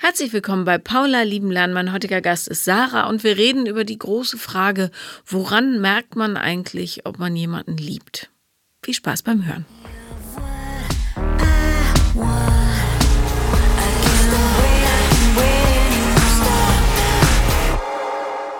[0.00, 1.72] Herzlich willkommen bei Paula Liebenlern.
[1.72, 4.92] Mein heutiger Gast ist Sarah und wir reden über die große Frage,
[5.26, 8.30] woran merkt man eigentlich, ob man jemanden liebt?
[8.84, 9.66] Viel Spaß beim Hören.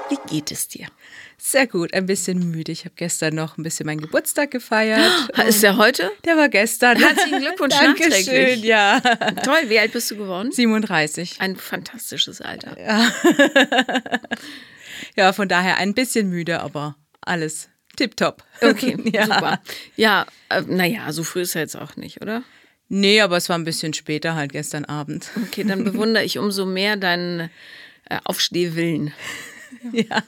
[0.08, 0.88] Wie geht es dir?
[1.40, 2.72] Sehr gut, ein bisschen müde.
[2.72, 5.00] Ich habe gestern noch ein bisschen meinen Geburtstag gefeiert.
[5.46, 6.10] Ist der heute?
[6.24, 6.98] Der war gestern.
[6.98, 8.64] Herzlichen Glückwunsch Dankeschön, nachträglich.
[8.64, 9.00] ja.
[9.44, 10.50] Toll, wie alt bist du geworden?
[10.50, 11.40] 37.
[11.40, 12.76] Ein fantastisches Alter.
[15.16, 18.44] Ja, von daher ein bisschen müde, aber alles tipptopp.
[18.60, 19.24] Okay, ja.
[19.24, 19.60] super.
[19.96, 22.42] Ja, äh, naja, so früh ist er jetzt auch nicht, oder?
[22.88, 25.30] Nee, aber es war ein bisschen später halt gestern Abend.
[25.46, 27.50] Okay, dann bewundere ich umso mehr deinen
[28.08, 29.12] äh, Aufstehwillen.
[29.92, 30.22] Ja.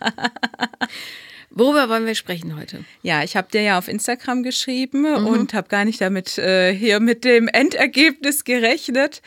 [1.52, 2.84] Worüber wollen wir sprechen heute?
[3.02, 5.26] Ja, ich habe dir ja auf Instagram geschrieben Mhm.
[5.26, 9.20] und habe gar nicht damit äh, hier mit dem Endergebnis gerechnet.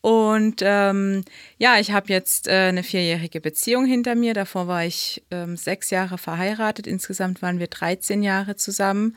[0.00, 1.24] Und ähm,
[1.58, 4.34] ja, ich habe jetzt äh, eine vierjährige Beziehung hinter mir.
[4.34, 6.86] Davor war ich ähm, sechs Jahre verheiratet.
[6.86, 9.16] Insgesamt waren wir 13 Jahre zusammen.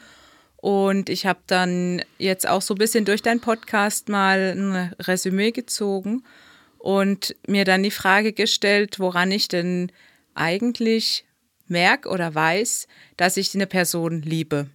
[0.56, 5.52] Und ich habe dann jetzt auch so ein bisschen durch deinen Podcast mal ein Resümee
[5.52, 6.24] gezogen
[6.80, 9.92] und mir dann die Frage gestellt, woran ich denn
[10.38, 11.26] eigentlich
[11.68, 14.68] merke oder weiß, dass ich eine Person liebe.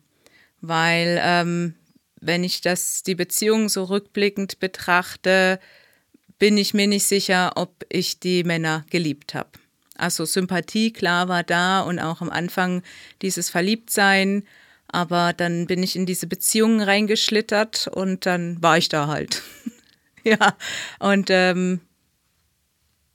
[0.60, 1.74] Weil ähm,
[2.20, 5.58] wenn ich das, die Beziehung so rückblickend betrachte,
[6.38, 9.50] bin ich mir nicht sicher, ob ich die Männer geliebt habe.
[9.96, 12.82] Also Sympathie, klar, war da und auch am Anfang
[13.22, 14.44] dieses Verliebtsein.
[14.88, 19.42] Aber dann bin ich in diese Beziehungen reingeschlittert und dann war ich da halt.
[20.24, 20.56] ja,
[20.98, 21.80] und ähm,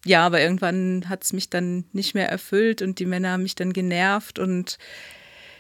[0.08, 3.56] ja, aber irgendwann hat es mich dann nicht mehr erfüllt und die Männer haben mich
[3.56, 4.78] dann genervt und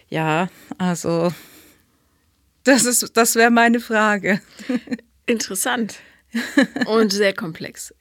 [0.10, 1.34] ja, also
[2.64, 4.42] das ist, das wäre meine Frage.
[5.26, 6.00] Interessant
[6.86, 7.94] und sehr komplex.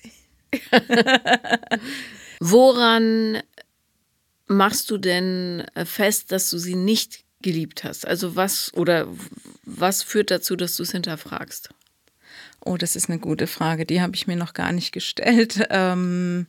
[2.41, 3.43] Woran
[4.47, 8.07] machst du denn fest, dass du sie nicht geliebt hast?
[8.07, 9.09] Also was oder
[9.65, 11.71] was führt dazu, dass du es hinterfragst?
[12.67, 13.87] Oh, das ist eine gute Frage.
[13.87, 15.67] Die habe ich mir noch gar nicht gestellt.
[15.71, 16.47] Ähm,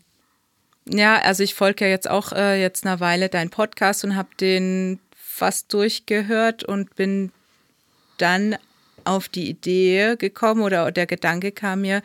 [0.89, 4.29] ja, also ich folge ja jetzt auch äh, jetzt eine Weile deinen Podcast und habe
[4.39, 7.31] den fast durchgehört und bin
[8.17, 8.55] dann
[9.03, 12.01] auf die Idee gekommen oder der Gedanke kam mir,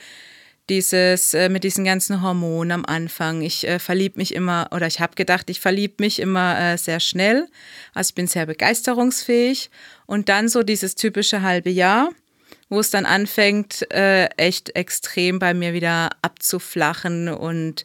[0.69, 3.43] dieses äh, mit diesen ganzen Hormonen am Anfang.
[3.43, 7.01] Ich äh, verlieb mich immer oder ich habe gedacht, ich verlieb mich immer äh, sehr
[7.01, 7.49] schnell.
[7.95, 9.71] Also ich bin sehr begeisterungsfähig
[10.07, 12.11] und dann so dieses typische halbe Jahr,
[12.73, 17.85] wo es dann anfängt, äh, echt extrem bei mir wieder abzuflachen und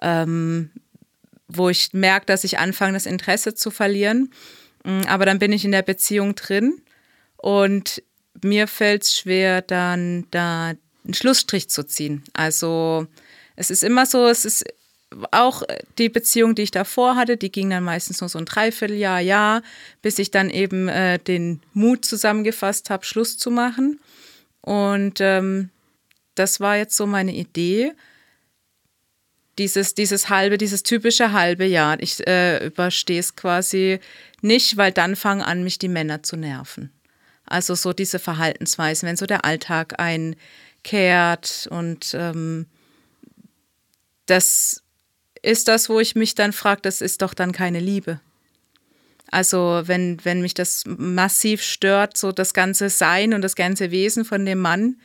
[0.00, 0.70] ähm,
[1.46, 4.32] wo ich merke, dass ich anfange, das Interesse zu verlieren.
[4.82, 6.80] Mm, Aber dann bin ich in der Beziehung drin
[7.36, 8.02] und
[8.42, 10.72] mir fällt es schwer, dann da
[11.04, 12.24] einen Schlussstrich zu ziehen.
[12.32, 13.06] Also
[13.56, 14.64] es ist immer so, es ist
[15.30, 15.62] auch
[15.98, 19.62] die Beziehung, die ich davor hatte, die ging dann meistens nur so ein Dreivierteljahr, Jahr,
[20.02, 24.00] bis ich dann eben äh, den Mut zusammengefasst habe, Schluss zu machen.
[24.60, 25.70] Und ähm,
[26.34, 27.92] das war jetzt so meine Idee.
[29.58, 32.00] Dieses, dieses halbe, dieses typische halbe Jahr.
[32.00, 34.00] Ich äh, überstehe es quasi
[34.40, 36.90] nicht, weil dann fangen an, mich die Männer zu nerven.
[37.46, 42.66] Also so diese Verhaltensweisen, wenn so der Alltag einkehrt und ähm,
[44.26, 44.83] das
[45.44, 48.20] ist das, wo ich mich dann frage, das ist doch dann keine Liebe.
[49.30, 54.24] Also wenn, wenn mich das massiv stört, so das ganze Sein und das ganze Wesen
[54.24, 55.00] von dem Mann,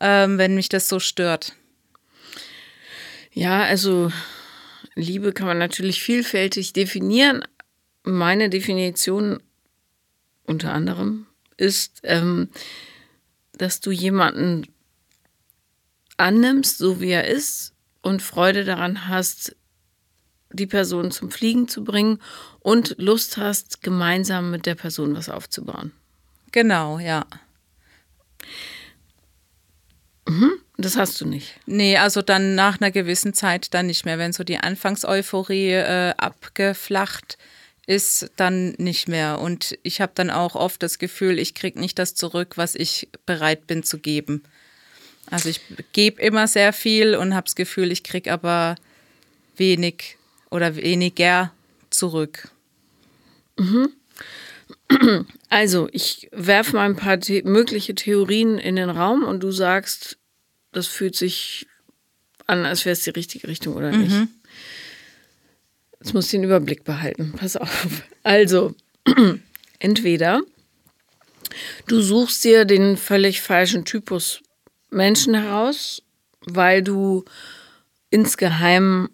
[0.00, 1.54] ähm, wenn mich das so stört.
[3.32, 4.10] Ja, also
[4.94, 7.44] Liebe kann man natürlich vielfältig definieren.
[8.02, 9.42] Meine Definition
[10.44, 11.26] unter anderem
[11.56, 12.48] ist, ähm,
[13.52, 14.66] dass du jemanden
[16.16, 19.56] annimmst, so wie er ist, und Freude daran hast,
[20.52, 22.20] die Person zum Fliegen zu bringen
[22.60, 25.92] und Lust hast, gemeinsam mit der Person was aufzubauen.
[26.52, 27.26] Genau, ja.
[30.76, 31.54] Das hast du nicht.
[31.66, 34.18] Nee, also dann nach einer gewissen Zeit dann nicht mehr.
[34.18, 37.36] Wenn so die Anfangseuphorie äh, abgeflacht
[37.86, 39.40] ist, dann nicht mehr.
[39.40, 43.08] Und ich habe dann auch oft das Gefühl, ich kriege nicht das zurück, was ich
[43.26, 44.42] bereit bin zu geben.
[45.30, 45.60] Also ich
[45.92, 48.74] gebe immer sehr viel und habe das Gefühl, ich kriege aber
[49.56, 50.16] wenig
[50.50, 51.52] oder weniger
[51.90, 52.48] zurück.
[55.48, 60.18] Also, ich werfe mal ein paar the mögliche Theorien in den Raum und du sagst,
[60.72, 61.66] das fühlt sich
[62.46, 64.28] an, als wäre es die richtige Richtung oder nicht.
[66.00, 67.34] Jetzt musst du den Überblick behalten.
[67.36, 68.02] Pass auf.
[68.22, 68.74] Also,
[69.78, 70.40] entweder
[71.86, 74.40] du suchst dir den völlig falschen Typus
[74.90, 76.02] Menschen heraus,
[76.46, 77.24] weil du
[78.10, 79.08] insgeheim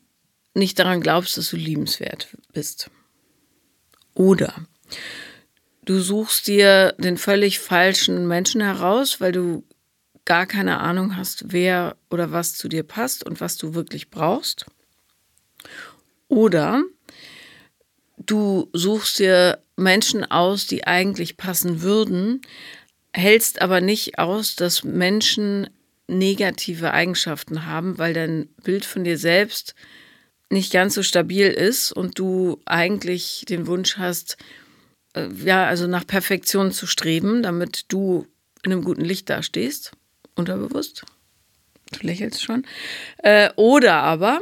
[0.55, 2.91] nicht daran glaubst, dass du liebenswert bist.
[4.15, 4.55] Oder
[5.85, 9.65] du suchst dir den völlig falschen Menschen heraus, weil du
[10.25, 14.67] gar keine Ahnung hast, wer oder was zu dir passt und was du wirklich brauchst.
[16.29, 16.83] Oder
[18.19, 22.41] du suchst dir Menschen aus, die eigentlich passen würden,
[23.17, 25.71] hältst aber nicht aus, dass Menschen
[26.07, 29.75] negative Eigenschaften haben, weil dein Bild von dir selbst
[30.51, 34.37] nicht ganz so stabil ist und du eigentlich den Wunsch hast,
[35.15, 38.27] äh, ja, also nach Perfektion zu streben, damit du
[38.63, 39.93] in einem guten Licht dastehst,
[40.37, 41.05] unterbewusst.
[41.93, 42.65] Du lächelst schon.
[43.19, 44.41] Äh, oder aber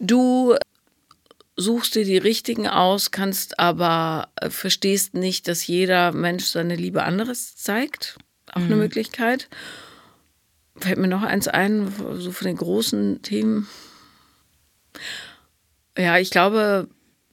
[0.00, 0.56] du
[1.58, 7.02] suchst dir die richtigen aus, kannst aber äh, verstehst nicht, dass jeder Mensch seine Liebe
[7.02, 8.16] anderes zeigt.
[8.52, 8.66] Auch mhm.
[8.66, 9.48] eine Möglichkeit.
[10.76, 13.66] Fällt mir noch eins ein, so von den großen Themen.
[15.98, 16.88] Ja, ich glaube,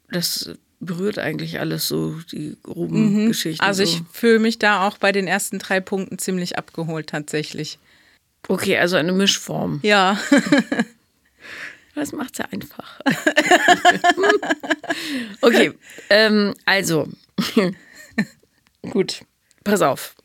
[0.10, 0.50] das
[0.80, 3.27] berührt eigentlich alles so, die groben mhm.
[3.27, 3.63] Geschichten.
[3.63, 3.92] Also so.
[3.92, 7.77] ich fühle mich da auch bei den ersten drei Punkten ziemlich abgeholt tatsächlich.
[8.48, 9.80] Okay, also eine Mischform.
[9.83, 10.19] Ja.
[11.95, 13.00] Das macht es ja einfach.
[15.42, 15.71] okay,
[16.09, 17.07] ähm, also,
[18.81, 19.21] gut,
[19.63, 20.15] pass auf.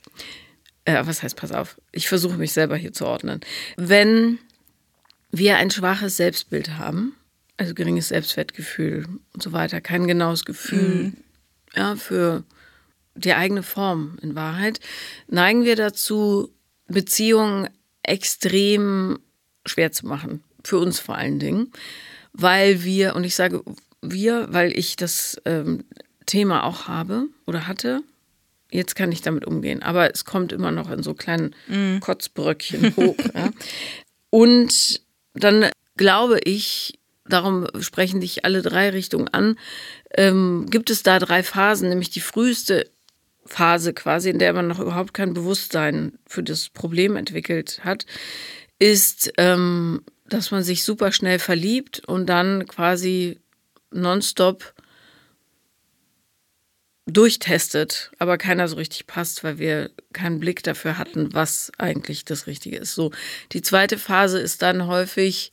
[0.84, 1.81] Äh, was heißt pass auf?
[1.93, 3.40] Ich versuche mich selber hier zu ordnen.
[3.76, 4.40] Wenn
[5.31, 7.14] wir ein schwaches Selbstbild haben,
[7.56, 11.16] also geringes Selbstwertgefühl und so weiter, kein genaues Gefühl mhm.
[11.75, 12.43] ja, für
[13.14, 14.81] die eigene Form in Wahrheit,
[15.28, 16.52] neigen wir dazu,
[16.88, 17.69] Beziehungen
[18.02, 19.20] extrem
[19.66, 20.43] schwer zu machen.
[20.64, 21.72] Für uns vor allen Dingen,
[22.32, 23.62] weil wir, und ich sage
[24.02, 25.84] wir, weil ich das ähm,
[26.26, 28.02] Thema auch habe oder hatte,
[28.70, 31.98] jetzt kann ich damit umgehen, aber es kommt immer noch in so kleinen mm.
[32.00, 33.16] Kotzbröckchen hoch.
[33.34, 33.50] ja.
[34.30, 35.02] Und
[35.34, 39.56] dann glaube ich, darum sprechen dich alle drei Richtungen an,
[40.14, 42.88] ähm, gibt es da drei Phasen, nämlich die früheste
[43.44, 48.06] Phase quasi, in der man noch überhaupt kein Bewusstsein für das Problem entwickelt hat,
[48.78, 53.38] ist, ähm, dass man sich super schnell verliebt und dann quasi
[53.90, 54.74] nonstop
[57.06, 62.46] durchtestet, aber keiner so richtig passt, weil wir keinen Blick dafür hatten, was eigentlich das
[62.46, 62.94] Richtige ist.
[62.94, 63.10] So,
[63.52, 65.50] die zweite Phase ist dann häufig,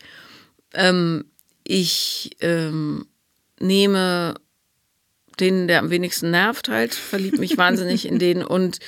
[0.74, 1.26] ähm,
[1.64, 3.08] ich ähm,
[3.60, 4.36] nehme
[5.40, 8.80] den, der am wenigsten nervt, halt, verliebt mich wahnsinnig in den und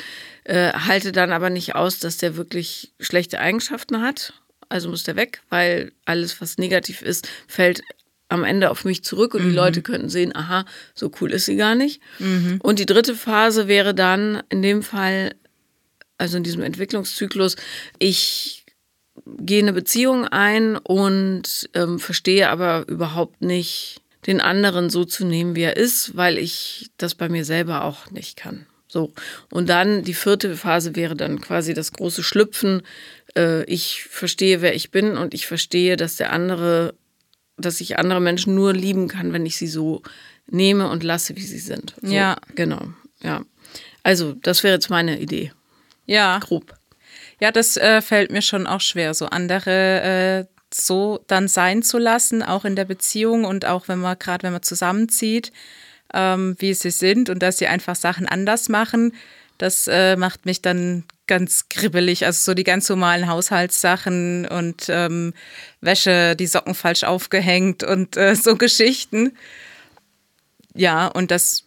[0.44, 4.33] äh, halte dann aber nicht aus, dass der wirklich schlechte Eigenschaften hat.
[4.69, 7.81] Also muss der weg, weil alles, was negativ ist, fällt
[8.30, 9.50] am Ende auf mich zurück und mhm.
[9.50, 12.00] die Leute könnten sehen, aha, so cool ist sie gar nicht.
[12.19, 12.60] Mhm.
[12.62, 15.33] Und die dritte Phase wäre dann in dem Fall,
[16.19, 17.56] also in diesem Entwicklungszyklus,
[17.98, 18.66] ich
[19.25, 25.56] gehe eine Beziehung ein und ähm, verstehe aber überhaupt nicht, den anderen so zu nehmen,
[25.56, 28.65] wie er ist, weil ich das bei mir selber auch nicht kann.
[28.88, 29.13] So.
[29.50, 32.81] Und dann die vierte Phase wäre dann quasi das große Schlüpfen.
[33.38, 36.96] Äh, ich verstehe, wer ich bin und ich verstehe, dass der andere,
[37.58, 40.02] dass ich andere Menschen nur lieben kann, wenn ich sie so
[40.48, 41.96] nehme und lasse, wie sie sind.
[42.02, 42.38] So, ja.
[42.56, 42.81] Genau.
[43.22, 43.44] Ja.
[44.04, 45.52] Also, das wäre jetzt meine Idee.
[46.06, 46.40] Ja.
[46.40, 46.74] Grob.
[47.40, 51.98] Ja, das äh, fällt mir schon auch schwer, so andere äh, so dann sein zu
[51.98, 55.51] lassen, auch in der Beziehung und auch wenn man gerade, wenn man zusammenzieht,
[56.13, 59.13] ähm, wie sie sind und dass sie einfach Sachen anders machen.
[59.58, 62.25] Das äh, macht mich dann ganz kribbelig.
[62.25, 65.33] Also so die ganz normalen Haushaltssachen und ähm,
[65.79, 69.38] Wäsche, die Socken falsch aufgehängt und äh, so Geschichten.
[70.74, 71.63] Ja, und das,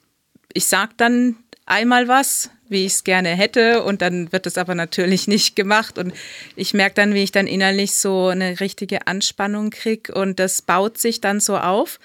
[0.53, 4.75] ich sag dann einmal was, wie ich es gerne hätte und dann wird es aber
[4.75, 6.13] natürlich nicht gemacht und
[6.57, 10.99] ich merke dann, wie ich dann innerlich so eine richtige Anspannung kriege und das baut
[10.99, 12.01] sich dann so auf,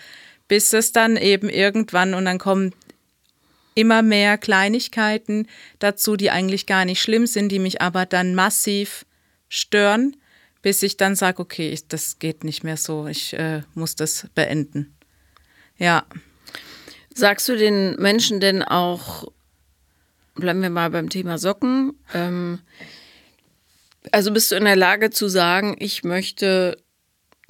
[0.47, 2.73] bis es dann eben irgendwann und dann kommen
[3.77, 9.05] immer mehr Kleinigkeiten dazu, die eigentlich gar nicht schlimm sind, die mich aber dann massiv
[9.49, 10.17] stören,
[10.63, 14.27] bis ich dann sage, okay, ich, das geht nicht mehr so, ich äh, muss das
[14.33, 14.95] beenden.
[15.77, 16.05] Ja.
[17.13, 19.31] Sagst du den Menschen denn auch,
[20.33, 21.93] bleiben wir mal beim Thema Socken.
[22.15, 22.59] Ähm,
[24.11, 26.77] also bist du in der Lage zu sagen, ich möchte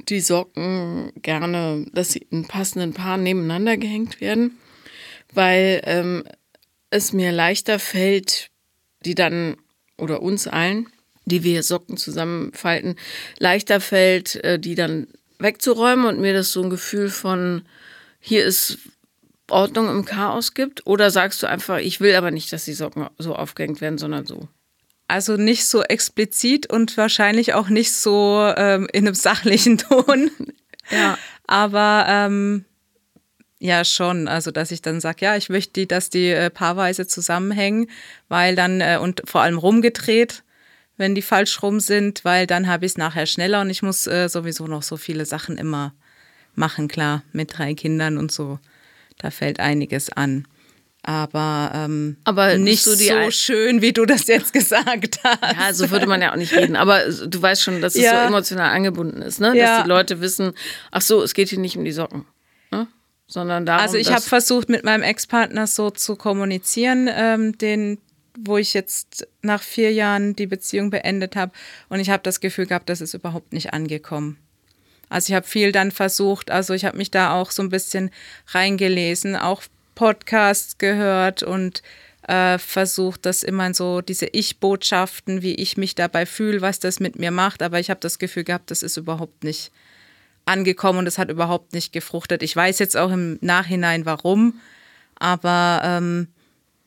[0.09, 4.57] die Socken gerne, dass sie in passenden Paaren nebeneinander gehängt werden,
[5.33, 6.23] weil ähm,
[6.89, 8.49] es mir leichter fällt,
[9.05, 9.57] die dann
[9.97, 10.87] oder uns allen,
[11.25, 12.95] die wir Socken zusammenfalten,
[13.39, 15.07] leichter fällt, äh, die dann
[15.39, 17.63] wegzuräumen und mir das so ein Gefühl von
[18.19, 18.79] hier ist
[19.49, 20.85] Ordnung im Chaos gibt?
[20.85, 24.25] Oder sagst du einfach, ich will aber nicht, dass die Socken so aufgehängt werden, sondern
[24.25, 24.47] so?
[25.07, 30.31] Also nicht so explizit und wahrscheinlich auch nicht so ähm, in einem sachlichen Ton.
[30.91, 31.17] Ja.
[31.45, 32.65] Aber ähm,
[33.59, 34.27] ja, schon.
[34.27, 37.89] Also, dass ich dann sage, ja, ich möchte, die, dass die äh, paarweise zusammenhängen,
[38.29, 40.43] weil dann, äh, und vor allem rumgedreht,
[40.97, 44.07] wenn die falsch rum sind, weil dann habe ich es nachher schneller und ich muss
[44.07, 45.93] äh, sowieso noch so viele Sachen immer
[46.55, 48.59] machen, klar, mit drei Kindern und so.
[49.19, 50.47] Da fällt einiges an.
[51.03, 55.41] Aber, ähm, Aber nicht so die schön, wie du das jetzt gesagt hast.
[55.57, 56.75] Ja, so würde man ja auch nicht reden.
[56.75, 58.23] Aber du weißt schon, dass es Ja.
[58.23, 59.55] so emotional angebunden ist, ne?
[59.55, 59.77] Ja.
[59.77, 60.51] Dass die Leute wissen,
[60.91, 62.25] ach so, es geht hier nicht um die Socken?
[63.27, 67.99] Sondern darum, Also ich habe versucht, mit meinem Ex-Partner so zu kommunizieren, ähm, den,
[68.37, 71.51] wo ich jetzt nach vier Jahren die Beziehung beendet habe.
[71.89, 74.37] Und ich habe das Gefühl gehabt, das ist überhaupt nicht angekommen.
[75.09, 78.11] Also ich habe viel dann versucht, also ich habe mich da auch so ein bisschen
[78.47, 79.63] reingelesen, auch
[79.95, 81.81] Podcasts gehört und
[82.27, 87.17] äh, versucht, das immer so diese Ich-Botschaften, wie ich mich dabei fühle, was das mit
[87.17, 87.61] mir macht.
[87.61, 89.71] Aber ich habe das Gefühl gehabt, das ist überhaupt nicht
[90.47, 92.43] angekommen und es hat überhaupt nicht gefruchtet.
[92.43, 94.59] Ich weiß jetzt auch im Nachhinein warum,
[95.15, 96.27] aber ähm,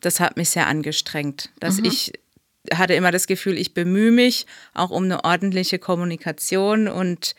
[0.00, 1.50] das hat mich sehr angestrengt.
[1.60, 2.12] Dass ich
[2.72, 7.34] hatte immer das Gefühl, ich bemühe mich auch um eine ordentliche Kommunikation und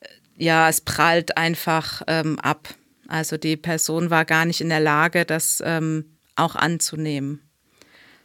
[0.00, 2.74] äh, ja, es prallt einfach ähm, ab.
[3.06, 7.40] Also die Person war gar nicht in der Lage, das ähm, auch anzunehmen.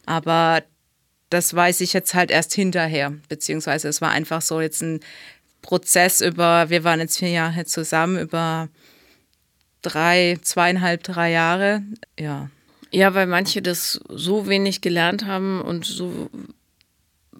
[0.04, 0.62] Aber
[1.30, 5.00] das weiß ich jetzt halt erst hinterher, beziehungsweise es war einfach so jetzt ein
[5.64, 8.68] Prozess über, wir waren jetzt vier Jahre zusammen, über
[9.80, 11.82] drei, zweieinhalb, drei Jahre.
[12.20, 12.50] Ja,
[12.92, 16.28] Ja, weil manche das so wenig gelernt haben und so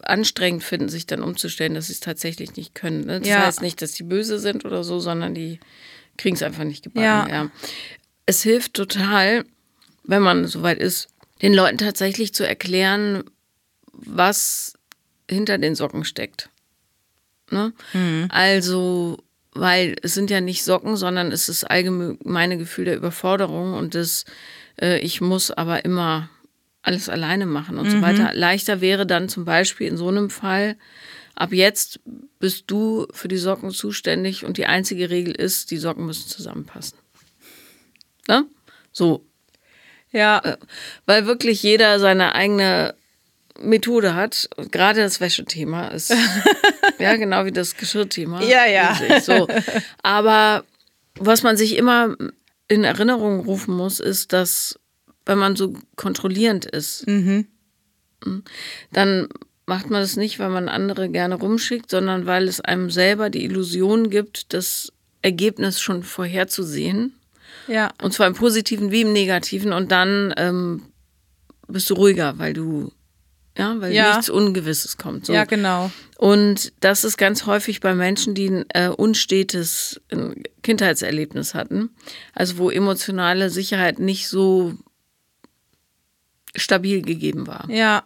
[0.03, 3.05] anstrengend finden, sich dann umzustellen, dass sie es tatsächlich nicht können.
[3.05, 3.21] Ne?
[3.21, 3.43] Das Ja.
[3.47, 5.61] heißt nicht, dass die böse sind oder so, sondern die
[6.17, 7.05] kriegen es einfach nicht gebacken.
[7.05, 7.29] Ja.
[7.29, 7.51] Ja.
[8.27, 9.45] Es hilft total,
[10.03, 11.09] wenn man soweit ist,
[11.43, 13.23] den Leuten tatsächlich zu erklären,
[13.93, 14.75] was
[15.31, 16.49] hinter den Socken steckt.
[17.51, 17.73] Ne?
[18.31, 19.19] Also,
[19.53, 24.25] weil es sind ja nicht Socken, sondern es ist allgemeine Gefühl der Überforderung und das,
[24.81, 26.29] äh, ich muss aber immer
[26.83, 28.35] alles alleine machen und so weiter.
[28.35, 30.77] Leichter wäre dann zum Beispiel in so einem Fall,
[31.35, 32.01] ab jetzt
[32.39, 36.99] bist du für die Socken zuständig und die einzige Regel ist, die Socken müssen zusammenpassen.
[38.29, 38.45] Ne?
[38.93, 39.25] So,
[40.13, 40.59] ja,
[41.07, 42.95] weil wirklich jeder seine eigene
[43.61, 44.49] Methode hat.
[44.71, 46.13] Gerade das Wäschethema ist
[46.99, 48.43] ja genau wie das Geschirrthema.
[48.43, 48.93] Ja, ja.
[48.93, 49.49] riesig, So.
[50.03, 50.65] Aber
[51.19, 52.17] was man sich immer
[52.69, 54.79] in Erinnerung rufen muss, ist, dass
[55.27, 57.47] wenn man so kontrollierend ist, Mhm.
[58.93, 59.29] dann
[59.67, 63.45] macht man das nicht, weil man andere gerne rumschickt, sondern weil es einem selber die
[63.45, 64.93] Illusion gibt, das
[65.23, 67.15] Ergebnis schon vorherzusehen.
[67.69, 69.73] ja, Und zwar im Positiven wie im Negativen.
[69.73, 70.83] Und dann ähm,
[71.69, 72.93] bist du ruhiger, weil du,
[73.57, 74.13] ja, weil Ja.
[74.17, 75.27] nichts Ungewisses kommt.
[75.27, 75.33] So.
[75.33, 75.91] ja, genau.
[76.19, 80.01] Und das ist ganz häufig bei Menschen, die ein äh, unstetes
[80.63, 81.91] Kindheitserlebnis hatten.
[82.33, 84.75] Also wo emotionale Sicherheit nicht so
[86.57, 87.69] stabil gegeben war.
[87.71, 88.05] Ja,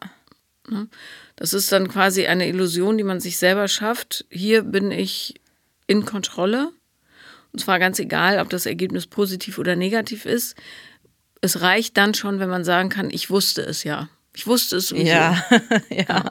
[1.37, 4.27] Das ist dann quasi eine Illusion, die man sich selber schafft.
[4.31, 5.35] Hier bin ich
[5.87, 6.73] in Kontrolle.
[7.53, 10.57] Und zwar ganz egal, ob das Ergebnis positiv oder negativ ist.
[11.41, 14.09] Es reicht dann schon, wenn man sagen kann, ich wusste es ja.
[14.39, 15.07] Ich wusste es sowieso.
[15.09, 15.45] ja,
[15.91, 16.31] ja,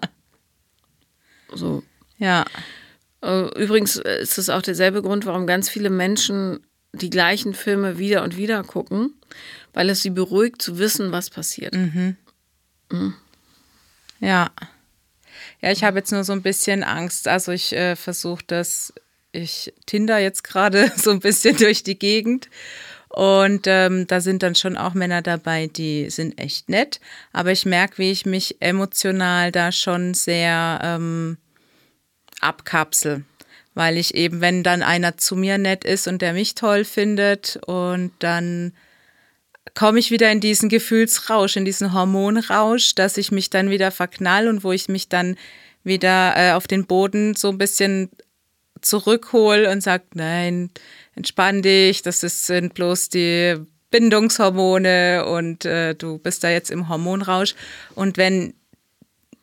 [1.53, 1.83] So.
[2.17, 2.45] ja,
[3.21, 6.61] Äh, Übrigens ist es auch derselbe Grund, warum ganz viele Menschen
[6.93, 9.13] die gleichen Filme wieder und wieder gucken,
[9.73, 11.73] weil es sie beruhigt zu wissen, was passiert.
[14.21, 14.51] ja.
[15.61, 17.27] Ja, ich habe jetzt nur so ein bisschen Angst.
[17.27, 18.93] Also ich äh, versuche das,
[19.33, 22.47] ich Tinder jetzt gerade so ein bisschen durch die Gegend.
[23.17, 26.99] Und ähm, da sind dann schon auch Männer dabei, die sind echt nett.
[27.33, 31.37] Aber ich merke, wie ich mich emotional da schon sehr ähm,
[32.41, 33.25] abkapsel.
[33.73, 37.59] Weil ich eben, wenn dann einer zu mir nett ist und der mich toll findet
[37.65, 38.73] und dann
[39.73, 44.47] komme ich wieder in diesen Gefühlsrausch, in diesen Hormonrausch, dass ich mich dann wieder verknall
[44.47, 45.37] und wo ich mich dann
[45.83, 48.11] wieder äh, auf den Boden so ein bisschen
[48.81, 50.71] zurückhole und sage, nein,
[51.15, 53.55] entspann dich, das ist, sind bloß die
[53.89, 57.55] Bindungshormone und äh, du bist da jetzt im Hormonrausch.
[57.95, 58.53] Und wenn,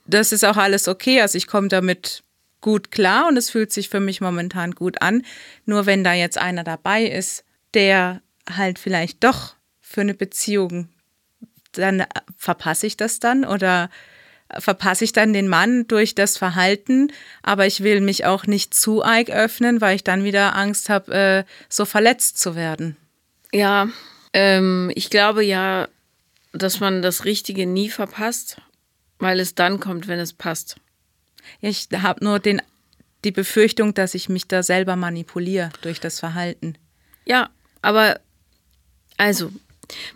[0.07, 2.23] das ist auch alles okay, also ich komme damit
[2.61, 5.23] gut klar und es fühlt sich für mich momentan gut an.
[5.67, 10.89] Nur wenn da jetzt einer dabei ist, der halt vielleicht doch für eine Beziehung,
[11.73, 13.91] dann äh, verpasse ich das dann oder
[14.59, 19.05] verpasse ich dann den Mann durch das Verhalten, aber ich will mich auch nicht zu
[19.05, 22.97] arg öffnen, weil ich dann wieder Angst habe, äh, so verletzt zu werden.
[23.53, 23.89] Ja,
[24.33, 25.89] ähm, ich glaube ja,
[26.53, 28.61] dass man das Richtige nie verpasst.
[29.21, 30.77] weil es dann kommt, wenn es passt.
[31.61, 32.61] Ja, ich habe nur den,
[33.25, 36.77] die Befürchtung, dass ich mich da selber manipuliere durch das Verhalten.
[37.25, 37.49] Ja,
[37.81, 38.21] aber
[39.17, 39.53] also,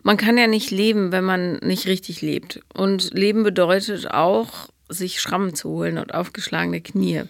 [0.03, 2.61] man kann ja nicht leben, wenn man nicht richtig lebt.
[2.75, 7.25] Und Leben bedeutet auch, sich Schrammen zu holen und aufgeschlagene Knie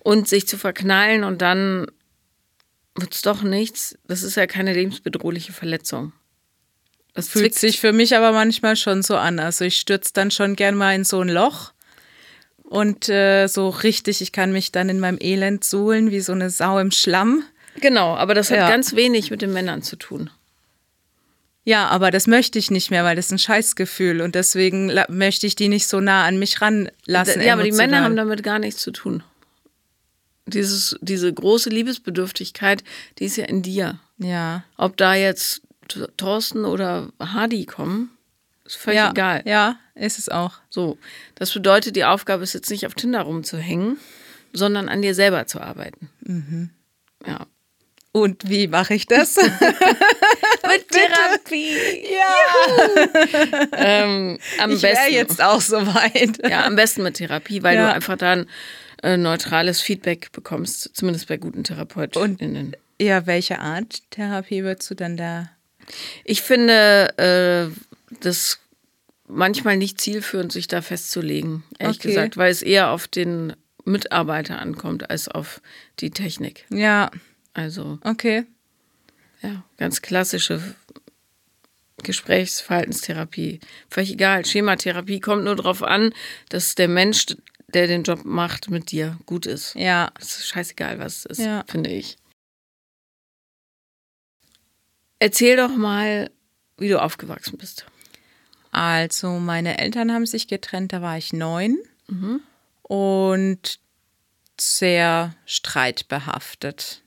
[0.00, 1.86] und sich zu verknallen und dann
[2.94, 3.96] wird es doch nichts.
[4.06, 6.12] Das ist ja keine lebensbedrohliche Verletzung.
[7.14, 9.40] Das fühlt sich für mich aber manchmal schon so an.
[9.40, 11.72] Also ich stürze dann schon gern mal in so ein Loch
[12.62, 16.50] und äh, so richtig, ich kann mich dann in meinem Elend suhlen wie so eine
[16.50, 17.42] Sau im Schlamm.
[17.80, 18.68] Genau, aber das hat ja.
[18.68, 20.30] ganz wenig mit den Männern zu tun.
[21.64, 25.46] Ja, aber das möchte ich nicht mehr, weil das ist ein Scheißgefühl und deswegen möchte
[25.46, 27.42] ich die nicht so nah an mich ranlassen.
[27.42, 29.22] Ja, aber die Männer haben damit gar nichts zu tun.
[30.46, 32.82] Dieses, diese große Liebesbedürftigkeit,
[33.18, 33.98] die ist ja in dir.
[34.16, 34.64] Ja.
[34.78, 35.60] Ob da jetzt
[36.16, 38.10] Thorsten oder Hardy kommen,
[38.64, 39.42] ist völlig ja, egal.
[39.44, 40.54] Ja, ist es auch.
[40.70, 40.98] So.
[41.34, 43.98] Das bedeutet, die Aufgabe ist jetzt nicht auf Tinder rumzuhängen,
[44.52, 46.08] sondern an dir selber zu arbeiten.
[46.20, 46.70] Mhm.
[47.26, 47.46] Ja.
[48.12, 49.36] Und wie mache ich das?
[49.36, 51.76] Mit Therapie.
[52.10, 53.68] Ja.
[53.72, 55.12] ähm, am ich besten.
[55.12, 56.38] jetzt auch so weit.
[56.48, 57.86] ja, am besten mit Therapie, weil ja.
[57.86, 58.46] du einfach dann
[59.02, 62.66] äh, neutrales Feedback bekommst, zumindest bei guten TherapeutInnen.
[62.66, 65.50] Und ja, welche Art Therapie würdest du dann da?
[66.24, 68.58] Ich finde äh, das
[69.26, 72.08] manchmal nicht zielführend, sich da festzulegen, ehrlich okay.
[72.08, 75.60] gesagt, weil es eher auf den Mitarbeiter ankommt als auf
[76.00, 76.64] die Technik.
[76.70, 77.10] Ja.
[77.58, 77.98] Also.
[78.04, 78.46] Okay.
[79.42, 80.74] Ja, ganz klassische
[82.02, 83.60] Gesprächsverhaltenstherapie.
[83.90, 84.44] Völlig egal.
[84.44, 86.14] Schematherapie kommt nur darauf an,
[86.48, 87.26] dass der Mensch,
[87.68, 89.74] der den Job macht, mit dir gut ist.
[89.74, 90.12] Ja.
[90.18, 91.64] Es ist scheißegal, was es ist, ja.
[91.68, 92.16] finde ich.
[95.18, 96.30] Erzähl doch mal,
[96.76, 97.86] wie du aufgewachsen bist.
[98.70, 102.40] Also, meine Eltern haben sich getrennt, da war ich neun mhm.
[102.82, 103.80] und
[104.60, 107.02] sehr streitbehaftet.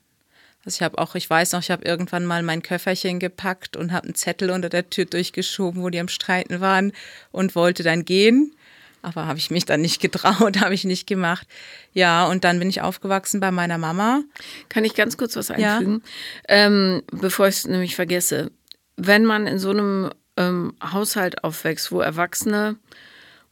[0.64, 3.92] Also ich habe auch, ich weiß noch, ich habe irgendwann mal mein Köfferchen gepackt und
[3.92, 6.92] habe einen Zettel unter der Tür durchgeschoben, wo die am Streiten waren
[7.32, 8.54] und wollte dann gehen.
[9.02, 11.48] Aber habe ich mich dann nicht getraut, habe ich nicht gemacht.
[11.92, 14.22] Ja, und dann bin ich aufgewachsen bei meiner Mama.
[14.68, 16.02] Kann ich ganz kurz was einfügen?
[16.48, 16.66] Ja.
[16.66, 18.52] Ähm, bevor ich es nämlich vergesse.
[18.96, 22.76] Wenn man in so einem ähm, Haushalt aufwächst, wo Erwachsene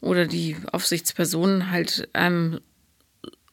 [0.00, 2.60] oder die Aufsichtspersonen halt einem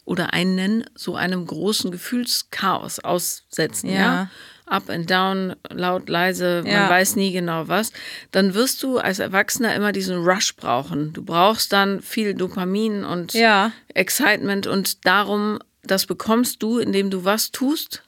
[0.07, 3.99] oder einen so einem großen Gefühlschaos aussetzen, ja.
[3.99, 4.29] ja?
[4.65, 6.81] Up and down, laut, leise, ja.
[6.81, 7.91] man weiß nie genau was,
[8.31, 11.13] dann wirst du als Erwachsener immer diesen Rush brauchen.
[11.13, 13.71] Du brauchst dann viel Dopamin und ja.
[13.93, 18.03] Excitement und darum, das bekommst du, indem du was tust.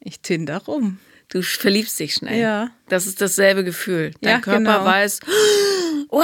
[0.00, 0.98] Ich tinder rum.
[1.28, 2.40] Du verliebst dich schnell.
[2.40, 2.70] Ja.
[2.88, 4.12] Das ist dasselbe Gefühl.
[4.20, 4.84] Dein Körper genau.
[4.84, 5.20] weiß,
[6.08, 6.22] oh,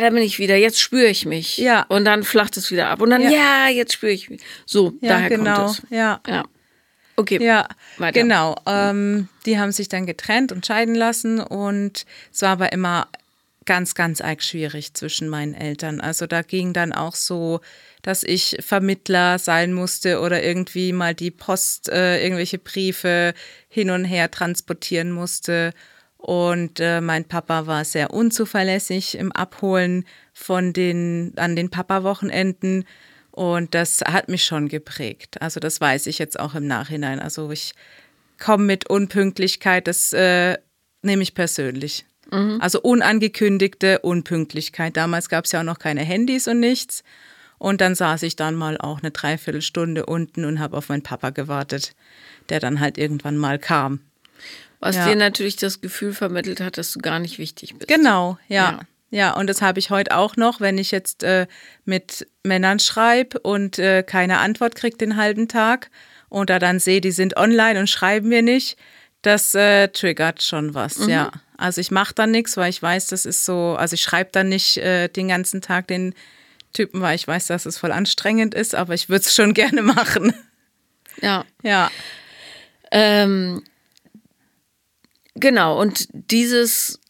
[0.00, 1.58] da bin ich wieder, jetzt spüre ich mich.
[1.58, 1.84] Ja.
[1.88, 3.00] Und dann flacht es wieder ab.
[3.00, 4.42] Und dann, ja, ja jetzt spüre ich mich.
[4.66, 5.66] So, ja, daher genau.
[5.66, 5.82] kommt es.
[5.90, 6.20] Ja.
[6.26, 6.44] ja.
[7.16, 7.42] Okay.
[7.42, 8.20] Ja, weiter.
[8.20, 8.56] genau.
[8.66, 11.40] Ähm, die haben sich dann getrennt und scheiden lassen.
[11.40, 13.08] Und es war aber immer
[13.64, 16.00] ganz, ganz arg schwierig zwischen meinen Eltern.
[16.00, 17.60] Also da ging dann auch so,
[18.02, 23.34] dass ich Vermittler sein musste oder irgendwie mal die Post, äh, irgendwelche Briefe
[23.68, 25.72] hin und her transportieren musste.
[26.22, 32.84] Und äh, mein Papa war sehr unzuverlässig im Abholen von den, an den Papa-Wochenenden.
[33.32, 35.42] Und das hat mich schon geprägt.
[35.42, 37.18] Also das weiß ich jetzt auch im Nachhinein.
[37.18, 37.72] Also ich
[38.38, 40.58] komme mit Unpünktlichkeit, das äh,
[41.02, 42.06] nehme ich persönlich.
[42.30, 42.58] Mhm.
[42.60, 44.96] Also unangekündigte Unpünktlichkeit.
[44.96, 47.02] Damals gab es ja auch noch keine Handys und nichts.
[47.58, 51.30] Und dann saß ich dann mal auch eine Dreiviertelstunde unten und habe auf meinen Papa
[51.30, 51.96] gewartet,
[52.48, 53.98] der dann halt irgendwann mal kam.
[54.82, 55.06] Was ja.
[55.06, 57.86] dir natürlich das Gefühl vermittelt hat, dass du gar nicht wichtig bist.
[57.86, 58.72] Genau, ja.
[58.72, 61.46] Ja, ja und das habe ich heute auch noch, wenn ich jetzt äh,
[61.84, 65.88] mit Männern schreibe und äh, keine Antwort kriege den halben Tag
[66.28, 68.76] und da dann sehe, die sind online und schreiben mir nicht,
[69.22, 71.10] das äh, triggert schon was, mhm.
[71.10, 71.30] ja.
[71.56, 74.48] Also ich mache dann nichts, weil ich weiß, das ist so, also ich schreibe dann
[74.48, 76.12] nicht äh, den ganzen Tag den
[76.72, 79.82] Typen, weil ich weiß, dass es voll anstrengend ist, aber ich würde es schon gerne
[79.82, 80.34] machen.
[81.20, 81.44] Ja.
[81.62, 81.88] Ja.
[82.90, 83.62] Ähm,
[85.34, 87.00] genau, und dieses,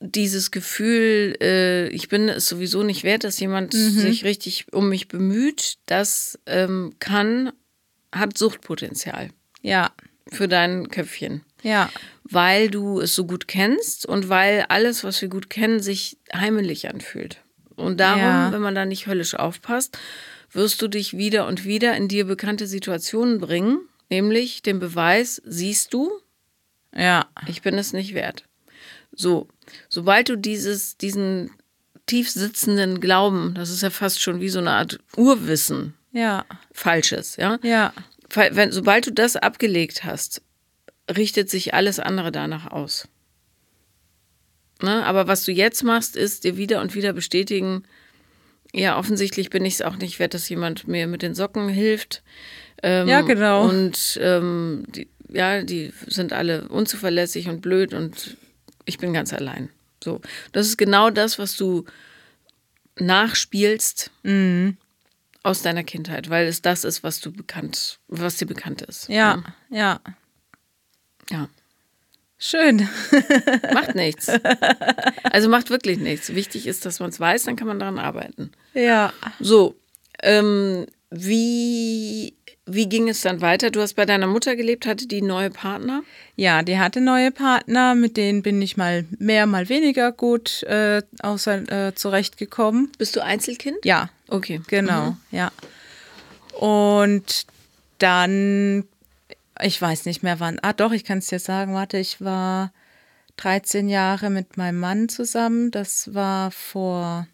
[0.00, 3.90] dieses Gefühl, äh, ich bin es sowieso nicht wert, dass jemand Mhm.
[4.00, 7.52] sich richtig um mich bemüht, das ähm, kann,
[8.12, 9.30] hat Suchtpotenzial
[9.62, 9.92] Ja,
[10.32, 11.42] für dein Köpfchen.
[11.62, 11.90] ja,
[12.24, 16.88] Weil du es so gut kennst und weil alles, was wir gut kennen, sich heimelig
[16.88, 17.42] anfühlt.
[17.76, 18.52] Und darum, Ja.
[18.52, 19.98] wenn man da nicht höllisch aufpasst,
[20.52, 25.92] wirst du dich wieder und wieder in dir bekannte Situationen bringen, nämlich den Beweis, siehst
[25.92, 26.10] du,
[26.94, 28.44] ja, ich bin es nicht wert.
[29.12, 29.48] So,
[29.88, 31.50] sobald du dieses, diesen
[32.06, 36.44] tief sitzenden Glauben, das ist ja fast schon wie so eine Art Urwissen, Ja.
[36.72, 37.58] Falsches, ja.
[37.62, 37.92] Ja.
[38.32, 40.42] Wenn, sobald du das abgelegt hast,
[41.08, 43.08] richtet sich alles andere danach aus.
[44.82, 45.04] Ne?
[45.04, 47.82] Aber was du jetzt machst, ist dir wieder und wieder bestätigen,
[48.72, 52.22] ja, offensichtlich bin ich es auch nicht wert, dass jemand mir mit den Socken hilft.
[52.82, 53.68] Ähm, Ja, genau.
[53.68, 58.36] Und ähm, die, ja, die sind alle unzuverlässig und blöd und
[58.84, 59.68] ich bin ganz allein.
[60.02, 60.20] So,
[60.52, 61.84] das ist genau das, was du
[62.98, 64.76] nachspielst Mhm.
[65.42, 69.08] aus deiner Kindheit, weil es das ist, was du bekannt, was dir bekannt ist.
[69.08, 69.42] Ja.
[69.70, 70.00] Ja.
[71.30, 71.48] Ja.
[72.38, 72.88] Schön.
[73.74, 74.28] Macht nichts.
[75.24, 76.34] Also macht wirklich nichts.
[76.34, 78.50] Wichtig ist, dass man es weiß, dann kann man daran arbeiten.
[78.72, 79.12] Ja.
[79.40, 79.76] So,
[80.22, 82.34] ähm, wie,
[82.66, 83.70] wie ging es dann weiter?
[83.70, 86.02] Du hast bei deiner Mutter gelebt, hatte die neue Partner?
[86.36, 91.02] Ja, die hatte neue Partner, mit denen bin ich mal mehr, mal weniger gut äh,
[91.22, 92.90] außer, äh, zurechtgekommen.
[92.98, 93.78] Bist du Einzelkind?
[93.84, 94.60] Ja, Okay.
[94.68, 95.50] genau, ja.
[96.52, 97.46] Und
[97.98, 98.84] dann,
[99.60, 102.72] ich weiß nicht mehr wann, ah doch, ich kann es dir sagen, warte, ich war
[103.36, 107.26] 13 Jahre mit meinem Mann zusammen, das war vor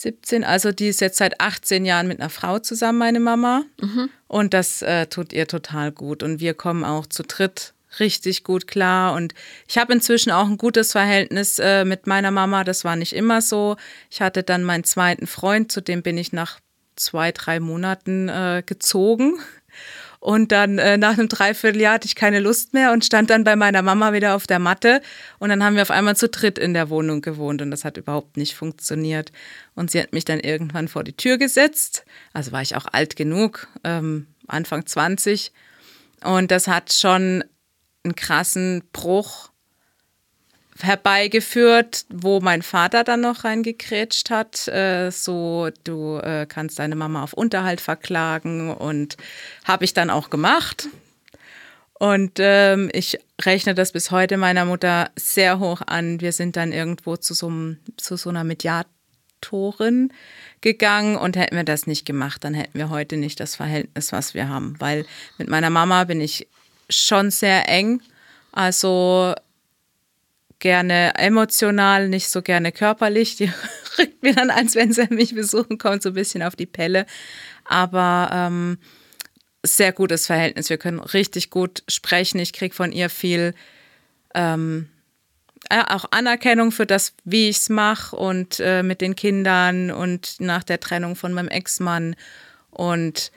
[0.00, 3.64] 17, also die ist jetzt seit 18 Jahren mit einer Frau zusammen, meine Mama.
[4.28, 6.22] Und das äh, tut ihr total gut.
[6.22, 9.14] Und wir kommen auch zu dritt richtig gut klar.
[9.14, 9.34] Und
[9.68, 12.64] ich habe inzwischen auch ein gutes Verhältnis äh, mit meiner Mama.
[12.64, 13.76] Das war nicht immer so.
[14.10, 16.60] Ich hatte dann meinen zweiten Freund, zu dem bin ich nach
[16.96, 19.38] zwei, drei Monaten äh, gezogen.
[20.20, 23.56] Und dann äh, nach einem Dreivierteljahr hatte ich keine Lust mehr und stand dann bei
[23.56, 25.00] meiner Mama wieder auf der Matte.
[25.38, 27.96] Und dann haben wir auf einmal zu dritt in der Wohnung gewohnt und das hat
[27.96, 29.32] überhaupt nicht funktioniert.
[29.74, 32.04] Und sie hat mich dann irgendwann vor die Tür gesetzt.
[32.34, 35.52] Also war ich auch alt genug, ähm, Anfang 20.
[36.22, 37.42] Und das hat schon
[38.04, 39.49] einen krassen Bruch
[40.84, 44.68] herbeigeführt, wo mein Vater dann noch reingekrätscht hat.
[44.68, 49.16] Äh, so, du äh, kannst deine Mama auf Unterhalt verklagen und
[49.64, 50.88] habe ich dann auch gemacht.
[52.00, 56.20] Und ähm, ich rechne das bis heute meiner Mutter sehr hoch an.
[56.22, 57.52] Wir sind dann irgendwo zu so,
[57.98, 60.10] zu so einer Mediatorin
[60.62, 64.32] gegangen und hätten wir das nicht gemacht, dann hätten wir heute nicht das Verhältnis, was
[64.32, 64.76] wir haben.
[64.78, 65.04] Weil
[65.36, 66.48] mit meiner Mama bin ich
[66.88, 68.00] schon sehr eng.
[68.50, 69.34] Also
[70.60, 73.36] gerne emotional, nicht so gerne körperlich.
[73.36, 73.50] Die
[73.98, 77.06] rückt mir dann, als wenn sie mich besuchen kommt, so ein bisschen auf die Pelle.
[77.64, 78.78] Aber ähm,
[79.64, 80.70] sehr gutes Verhältnis.
[80.70, 82.38] Wir können richtig gut sprechen.
[82.38, 83.54] Ich kriege von ihr viel
[84.34, 84.88] ähm,
[85.68, 90.64] auch Anerkennung für das, wie ich es mache und äh, mit den Kindern und nach
[90.64, 92.16] der Trennung von meinem Ex-Mann.
[92.70, 93.30] Und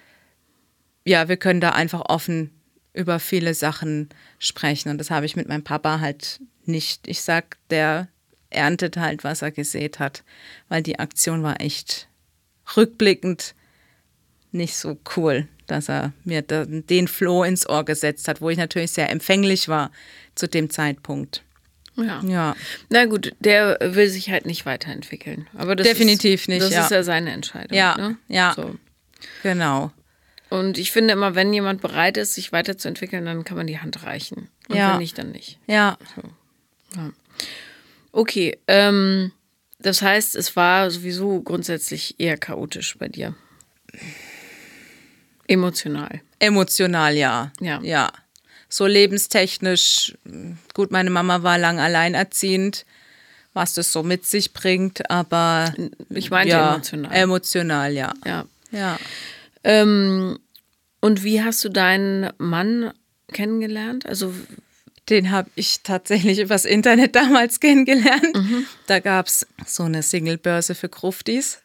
[1.05, 2.51] ja, wir können da einfach offen
[2.93, 4.09] über viele Sachen
[4.39, 4.89] sprechen.
[4.89, 7.07] Und das habe ich mit meinem Papa halt nicht.
[7.07, 8.07] Ich sag, der
[8.49, 10.23] erntet halt, was er gesät hat,
[10.69, 12.07] weil die Aktion war echt
[12.77, 13.55] rückblickend
[14.51, 18.91] nicht so cool, dass er mir den Floh ins Ohr gesetzt hat, wo ich natürlich
[18.91, 19.91] sehr empfänglich war
[20.35, 21.43] zu dem Zeitpunkt.
[21.95, 22.21] Ja.
[22.23, 22.55] Ja,
[22.89, 25.47] Na gut, der will sich halt nicht weiterentwickeln.
[25.55, 26.83] Aber das Definitiv ist, nicht, Das ja.
[26.83, 27.77] ist ja seine Entscheidung.
[27.77, 28.17] Ja, ne?
[28.27, 28.53] ja.
[28.55, 28.75] So.
[29.43, 29.91] genau.
[30.49, 34.03] Und ich finde immer, wenn jemand bereit ist, sich weiterzuentwickeln, dann kann man die Hand
[34.03, 34.49] reichen.
[34.69, 34.91] Und Ja.
[34.93, 35.59] wenn nicht, dann nicht.
[35.67, 35.97] Ja,
[38.11, 39.31] Okay, ähm,
[39.79, 43.35] das heißt, es war sowieso grundsätzlich eher chaotisch bei dir.
[45.47, 46.21] Emotional.
[46.39, 47.51] emotional ja.
[47.59, 47.81] Ja.
[47.81, 48.11] Ja.
[48.69, 50.17] So lebenstechnisch,
[50.73, 52.85] gut, meine Mama war lang alleinerziehend,
[53.53, 55.73] was das so mit sich bringt, aber
[56.09, 57.11] Ich meinte ja, emotional.
[57.13, 58.13] Emotional, ja.
[58.25, 58.45] ja.
[58.71, 58.97] Ja.
[59.63, 60.39] Ähm,
[61.01, 62.93] und wie hast du deinen Mann
[63.31, 64.05] kennengelernt?
[64.05, 64.33] Also,
[65.09, 68.37] Den habe ich tatsächlich übers Internet damals kennengelernt.
[68.87, 71.59] Da gab es so eine Singlebörse für Gruftis.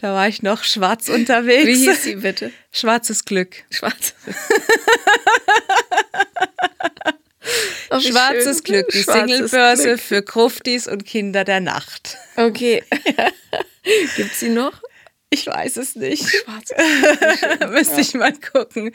[0.00, 1.66] Da war ich noch schwarz unterwegs.
[1.66, 2.52] wie hieß sie bitte?
[2.72, 3.64] Schwarzes Glück.
[3.70, 4.14] Schwarz.
[7.90, 8.64] Oh, Schwarzes schön.
[8.64, 12.16] Glück, die Singlebörse für Gruftis und Kinder der Nacht.
[12.36, 12.82] Okay.
[14.16, 14.80] Gibt sie noch?
[15.32, 16.28] Ich weiß es nicht.
[16.28, 16.76] Schwarzes
[17.70, 18.92] Müsste ich mal gucken.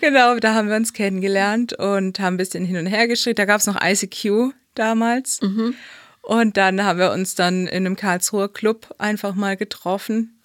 [0.00, 3.36] Genau, da haben wir uns kennengelernt und haben ein bisschen hin und her geschrieben.
[3.36, 5.40] Da gab es noch ICQ damals.
[6.22, 10.40] Und dann haben wir uns dann in einem Karlsruher Club einfach mal getroffen.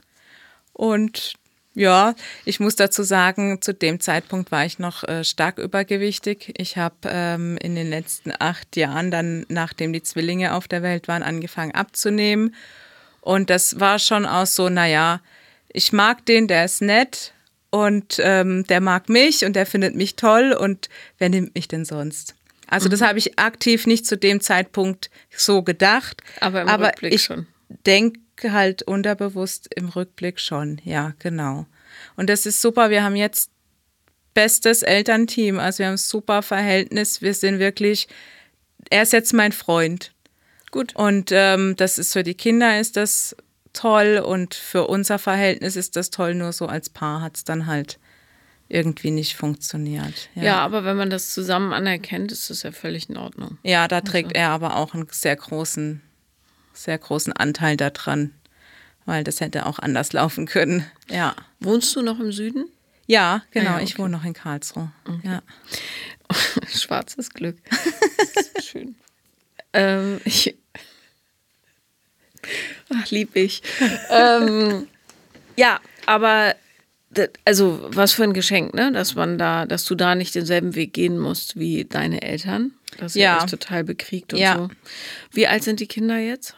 [0.74, 1.36] Und
[1.74, 6.54] ja, ich muss dazu sagen, zu dem Zeitpunkt war ich noch äh, stark übergewichtig.
[6.58, 11.08] Ich habe ähm, in den letzten acht Jahren dann, nachdem die Zwillinge auf der Welt
[11.08, 12.54] waren, angefangen abzunehmen.
[13.22, 15.22] Und das war schon auch so, naja,
[15.72, 17.34] ich mag den, der ist nett
[17.70, 21.86] und ähm, der mag mich und der findet mich toll und wer nimmt mich denn
[21.86, 22.36] sonst?
[22.68, 26.22] Also das habe ich aktiv nicht zu dem Zeitpunkt so gedacht.
[26.40, 27.48] Aber im aber Rückblick ich schon.
[27.86, 28.20] denke
[28.52, 30.80] halt unterbewusst im Rückblick schon.
[30.84, 31.66] Ja, genau.
[32.16, 32.90] Und das ist super.
[32.90, 33.52] Wir haben jetzt
[34.36, 35.60] bestes Elternteam.
[35.60, 37.22] Also wir haben ein super Verhältnis.
[37.22, 38.08] Wir sind wirklich,
[38.90, 40.14] er ist jetzt mein Freund.
[40.72, 40.96] Gut.
[40.96, 43.36] Und ähm, das ist für die Kinder ist das
[43.74, 46.36] toll und für unser Verhältnis ist das toll.
[46.36, 48.00] Nur so als Paar hat es dann halt
[48.68, 50.30] irgendwie nicht funktioniert.
[50.36, 50.60] Ja.
[50.60, 53.58] aber wenn man das zusammen anerkennt, ist das ja völlig in Ordnung.
[53.64, 56.02] Ja, da trägt er aber auch einen sehr großen,
[56.74, 58.32] sehr großen Anteil daran,
[59.06, 60.86] weil das hätte auch anders laufen können.
[61.10, 61.36] Ja.
[61.60, 62.66] Wohnst du noch im Süden?
[63.08, 63.72] Ja, genau.
[63.72, 64.04] Ah ja, Ich okay.
[64.04, 64.92] wohne noch in Karlsruhe.
[65.24, 65.42] Ja.
[66.68, 67.58] Schwarzes Glück.
[68.62, 68.96] Schön.
[69.74, 70.56] ähm, ich.
[72.94, 73.62] Ach, lieb ich.
[74.10, 74.88] ähm,
[75.56, 76.56] ja, aber
[77.44, 78.92] also was für ein Geschenk, ne?
[78.92, 82.72] Dass man da, dass du da nicht denselben Weg gehen musst wie deine Eltern.
[82.98, 84.56] Das ist ja, echt total bekriegt und Ja.
[84.58, 84.70] so.
[85.32, 86.56] Wie alt sind die Kinder jetzt?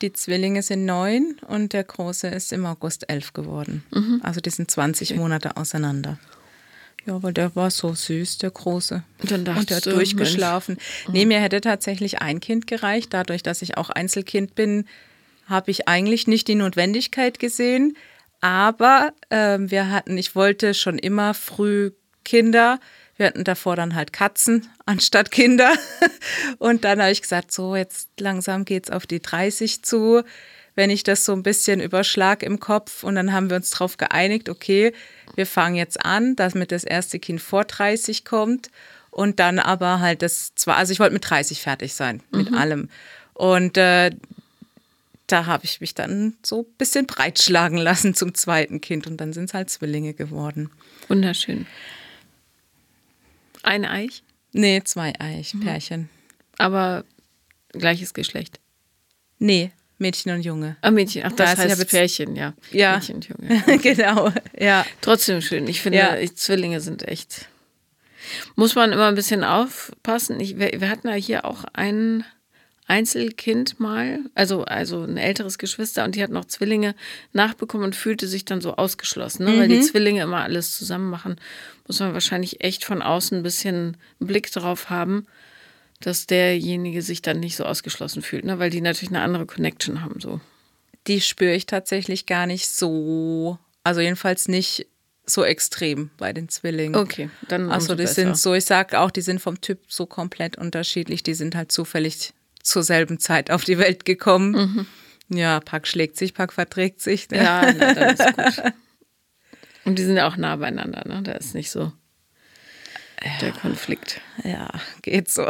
[0.00, 3.84] Die Zwillinge sind neun und der Große ist im August elf geworden.
[4.22, 6.18] Also die sind 20 Monate auseinander.
[7.06, 9.02] Ja, weil der war so süß, der Große.
[9.20, 10.76] Und dann und der hat du, durchgeschlafen.
[11.08, 13.12] Nee, mir hätte tatsächlich ein Kind gereicht.
[13.12, 14.86] Dadurch, dass ich auch Einzelkind bin,
[15.52, 17.96] habe ich eigentlich nicht die Notwendigkeit gesehen.
[18.40, 21.92] Aber ähm, wir hatten, ich wollte schon immer früh
[22.24, 22.80] Kinder.
[23.16, 25.72] Wir hatten davor dann halt Katzen anstatt Kinder.
[26.58, 30.22] Und dann habe ich gesagt, so jetzt langsam geht's auf die 30 zu.
[30.74, 33.98] Wenn ich das so ein bisschen überschlag im Kopf und dann haben wir uns darauf
[33.98, 34.92] geeinigt, okay,
[35.36, 38.70] wir fangen jetzt an, damit das erste Kind vor 30 kommt
[39.10, 42.88] und dann aber halt das zwar, also ich wollte mit 30 fertig sein, mit allem.
[43.34, 44.10] Und äh,
[45.32, 49.32] da habe ich mich dann so ein bisschen breitschlagen lassen zum zweiten Kind und dann
[49.32, 50.70] sind es halt Zwillinge geworden.
[51.08, 51.66] Wunderschön.
[53.62, 54.22] Ein Eich,
[54.54, 56.10] Nee, zwei Eich, Pärchen.
[56.58, 57.04] aber
[57.70, 58.60] gleiches Geschlecht.
[59.38, 60.76] Nee, Mädchen und Junge.
[60.82, 62.52] Ah, Mädchen, ach, Da das hab heißt jetzt- Pärchen, ja.
[62.72, 62.96] Ja.
[62.96, 63.78] Mädchen und Junge.
[63.78, 64.84] genau, ja.
[65.00, 65.66] Trotzdem schön.
[65.68, 66.16] Ich finde, Ja.
[66.34, 67.48] Zwillinge sind echt.
[68.56, 70.38] Muss man immer ein bisschen aufpassen.
[70.40, 72.24] Ich, wir, wir hatten ja hier auch ein
[72.92, 76.94] Einzelkind mal, also, also ein älteres Geschwister und die hat noch Zwillinge
[77.32, 79.58] nachbekommen und fühlte sich dann so ausgeschlossen, ne?
[79.58, 81.36] weil die Zwillinge immer alles zusammen machen.
[81.86, 85.26] Muss man wahrscheinlich echt von außen ein bisschen einen Blick darauf haben,
[86.00, 88.58] dass derjenige sich dann nicht so ausgeschlossen fühlt, ne?
[88.58, 90.20] weil die natürlich eine andere Connection haben.
[90.20, 90.42] So.
[91.06, 94.86] Die spüre ich tatsächlich gar nicht so, also jedenfalls nicht
[95.24, 96.96] so extrem bei den Zwillingen.
[96.96, 98.14] Okay, dann Also die besser.
[98.16, 101.22] sind so, ich sag auch, die sind vom Typ so komplett unterschiedlich.
[101.22, 104.86] Die sind halt zufällig zur selben Zeit auf die Welt gekommen.
[105.28, 107.28] Ja, Pack schlägt sich, Pack verträgt sich.
[107.30, 107.38] ne?
[107.42, 108.72] Ja, na, dann ist gut.
[109.84, 111.22] Und die sind ja auch nah beieinander, ne?
[111.22, 111.92] Da ist nicht so
[113.40, 114.20] der Konflikt.
[114.42, 114.68] ja
[115.02, 115.46] geht so.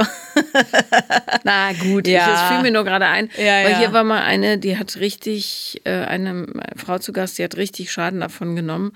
[1.44, 2.34] Na gut, Ja.
[2.34, 3.78] ich, fiel mir nur gerade ein, Ja, weil ja.
[3.78, 6.46] hier war mal eine, die hat richtig, äh, eine
[6.76, 8.92] Frau zu Gast, die hat richtig Schaden davon genommen,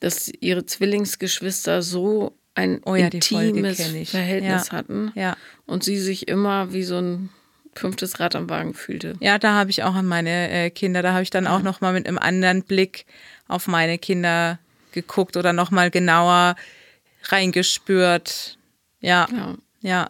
[0.00, 3.80] dass ihre Zwillingsgeschwister so ein Oh ja, intimes.
[4.10, 4.72] Verhältnis Ja.
[4.72, 5.36] hatten Ja.
[5.66, 7.30] und sie sich immer wie so ein
[7.74, 9.14] fünftes Rad am Wagen fühlte.
[9.20, 11.80] Ja, da habe ich auch an meine äh, Kinder, da habe ich dann auch noch
[11.80, 13.06] mal mit einem anderen Blick
[13.48, 14.58] auf meine Kinder
[14.92, 16.54] geguckt oder noch mal genauer
[17.24, 18.58] reingespürt.
[19.00, 19.54] Ja, Ja.
[19.80, 20.08] ja.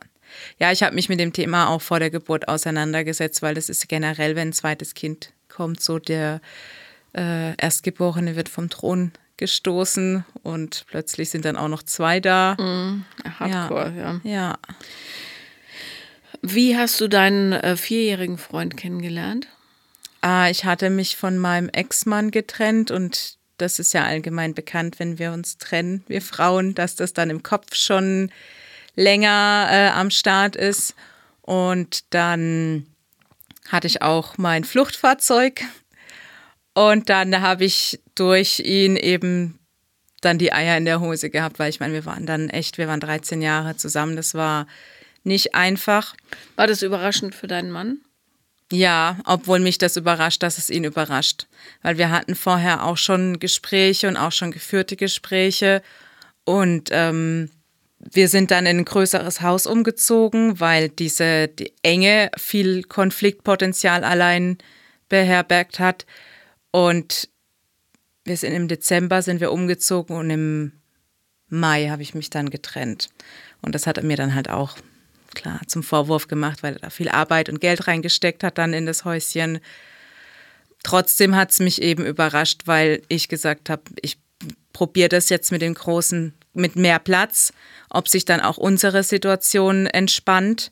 [0.59, 3.87] Ja, ich habe mich mit dem Thema auch vor der Geburt auseinandergesetzt, weil das ist
[3.89, 6.41] generell, wenn ein zweites Kind kommt, so der
[7.15, 12.57] äh, Erstgeborene wird vom Thron gestoßen und plötzlich sind dann auch noch zwei da.
[13.39, 14.21] Hardcore, ja.
[14.25, 14.59] Ja.
[16.43, 19.47] Wie hast du deinen äh, vierjährigen Freund kennengelernt?
[20.23, 25.21] Ah, ich hatte mich von meinem Ex-Mann getrennt und das ist ja allgemein bekannt, wenn
[25.21, 28.33] wir uns trennen, wir Frauen, dass das dann im Kopf schon
[28.97, 30.97] länger äh, am Start ist.
[31.43, 32.87] Und dann
[33.69, 35.63] hatte ich auch mein Fluchtfahrzeug
[36.75, 39.61] und dann habe ich durch ihn eben
[40.21, 42.89] dann die Eier in der Hose gehabt, weil ich meine, wir waren dann echt, wir
[42.89, 44.67] waren 13 Jahre zusammen, das war
[45.25, 46.15] nicht einfach.
[46.57, 48.01] War das überraschend für deinen Mann?
[48.73, 51.47] Ja, obwohl mich das überrascht, dass es ihn überrascht.
[51.83, 55.83] Weil wir hatten vorher auch schon Gespräche und auch schon geführte Gespräche.
[56.45, 57.51] Und ähm,
[57.99, 64.59] wir sind dann in ein größeres Haus umgezogen, weil diese die Enge viel Konfliktpotenzial allein
[65.09, 66.07] beherbergt hat.
[66.71, 67.29] Und
[68.25, 70.73] wir sind im Dezember sind wir umgezogen und im
[71.49, 73.11] Mai habe ich mich dann getrennt.
[73.61, 74.77] Und das hat mir dann halt auch
[75.35, 78.87] klar zum Vorwurf gemacht, weil er da viel Arbeit und Geld reingesteckt hat dann in
[78.87, 79.61] das Häuschen.
[80.83, 84.19] Trotzdem hat es mich eben überrascht, weil ich gesagt habe, ich
[84.73, 87.53] probiere das jetzt mit dem großen mit mehr Platz,
[87.89, 90.71] ob sich dann auch unsere Situation entspannt.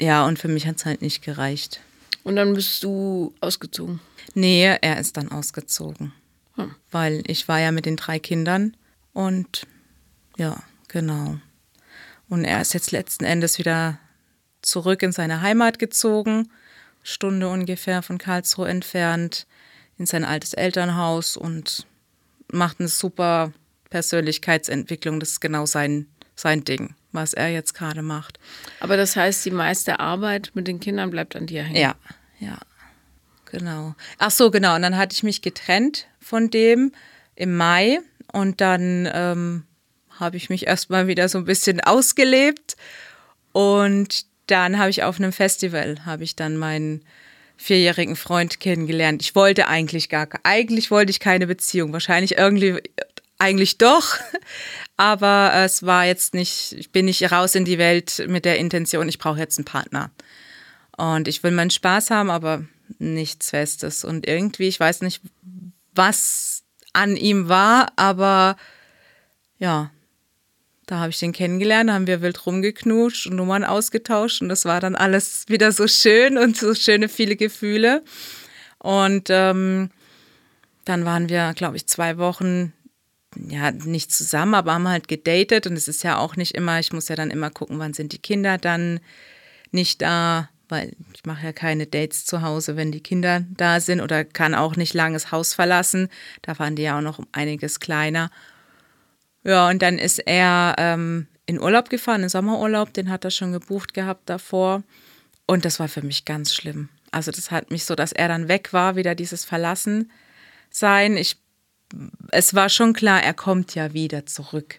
[0.00, 1.80] Ja, und für mich hat es halt nicht gereicht.
[2.22, 4.00] Und dann bist du ausgezogen?
[4.34, 6.12] Nee, er ist dann ausgezogen.
[6.54, 6.74] Hm.
[6.90, 8.76] Weil ich war ja mit den drei Kindern
[9.12, 9.66] und
[10.36, 11.38] ja, genau.
[12.28, 13.98] Und er ist jetzt letzten Endes wieder
[14.62, 16.50] zurück in seine Heimat gezogen,
[17.02, 19.46] Stunde ungefähr von Karlsruhe entfernt,
[19.98, 21.86] in sein altes Elternhaus und
[22.52, 23.52] macht eine super
[23.90, 25.20] Persönlichkeitsentwicklung.
[25.20, 28.38] Das ist genau sein, sein Ding, was er jetzt gerade macht.
[28.80, 31.80] Aber das heißt, die meiste Arbeit mit den Kindern bleibt an dir hängen?
[31.80, 31.94] Ja,
[32.38, 32.58] ja,
[33.46, 33.94] genau.
[34.18, 34.76] Ach so, genau.
[34.76, 36.92] Und dann hatte ich mich getrennt von dem
[37.34, 38.00] im Mai
[38.32, 39.64] und dann ähm,
[40.18, 42.76] habe ich mich erstmal wieder so ein bisschen ausgelebt
[43.52, 47.02] und dann habe ich auf einem Festival, habe ich dann meinen
[47.56, 49.20] vierjährigen Freund kennengelernt.
[49.20, 51.92] Ich wollte eigentlich gar, eigentlich wollte ich keine Beziehung.
[51.92, 52.80] Wahrscheinlich irgendwie,
[53.38, 54.16] eigentlich doch.
[54.96, 59.08] Aber es war jetzt nicht, ich bin nicht raus in die Welt mit der Intention,
[59.08, 60.10] ich brauche jetzt einen Partner.
[60.96, 62.64] Und ich will meinen Spaß haben, aber
[62.98, 64.02] nichts Festes.
[64.02, 65.22] Und irgendwie, ich weiß nicht,
[65.94, 68.56] was an ihm war, aber
[69.60, 69.92] ja,
[70.88, 74.80] da habe ich den kennengelernt, haben wir wild rumgeknutscht und Nummern ausgetauscht und das war
[74.80, 78.02] dann alles wieder so schön und so schöne viele Gefühle.
[78.78, 79.90] Und ähm,
[80.86, 82.72] dann waren wir, glaube ich, zwei Wochen,
[83.36, 86.90] ja, nicht zusammen, aber haben halt gedatet und es ist ja auch nicht immer, ich
[86.90, 89.00] muss ja dann immer gucken, wann sind die Kinder dann
[89.70, 94.00] nicht da, weil ich mache ja keine Dates zu Hause, wenn die Kinder da sind
[94.00, 96.08] oder kann auch nicht langes Haus verlassen.
[96.40, 98.30] Da waren die ja auch noch einiges kleiner.
[99.44, 103.52] Ja, und dann ist er ähm, in Urlaub gefahren, in Sommerurlaub, den hat er schon
[103.52, 104.82] gebucht gehabt davor.
[105.46, 106.90] Und das war für mich ganz schlimm.
[107.10, 110.12] Also das hat mich so, dass er dann weg war, wieder dieses Verlassen
[110.70, 111.16] sein.
[112.30, 114.78] Es war schon klar, er kommt ja wieder zurück.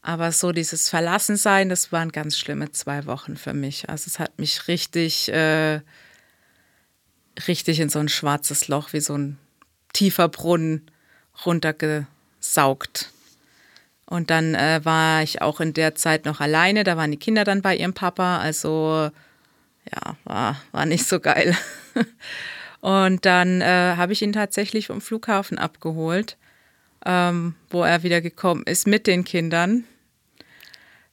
[0.00, 3.90] Aber so dieses Verlassensein, das waren ganz schlimme zwei Wochen für mich.
[3.90, 5.80] Also es hat mich richtig, äh,
[7.46, 9.38] richtig in so ein schwarzes Loch, wie so ein
[9.92, 10.90] tiefer Brunnen
[11.44, 13.12] runtergesaugt.
[14.08, 16.82] Und dann äh, war ich auch in der Zeit noch alleine.
[16.82, 18.38] Da waren die Kinder dann bei ihrem Papa.
[18.38, 19.10] Also
[19.92, 21.54] ja, war, war nicht so geil.
[22.80, 26.38] Und dann äh, habe ich ihn tatsächlich vom Flughafen abgeholt,
[27.04, 29.84] ähm, wo er wieder gekommen ist mit den Kindern.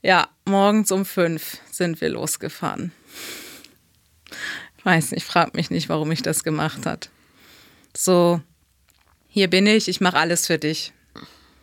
[0.01, 2.93] Ja, morgens um fünf sind wir losgefahren.
[4.77, 7.09] Ich weiß nicht, frag mich nicht, warum ich das gemacht hat.
[7.97, 8.39] So,
[9.27, 10.93] hier bin ich, ich mache alles für dich.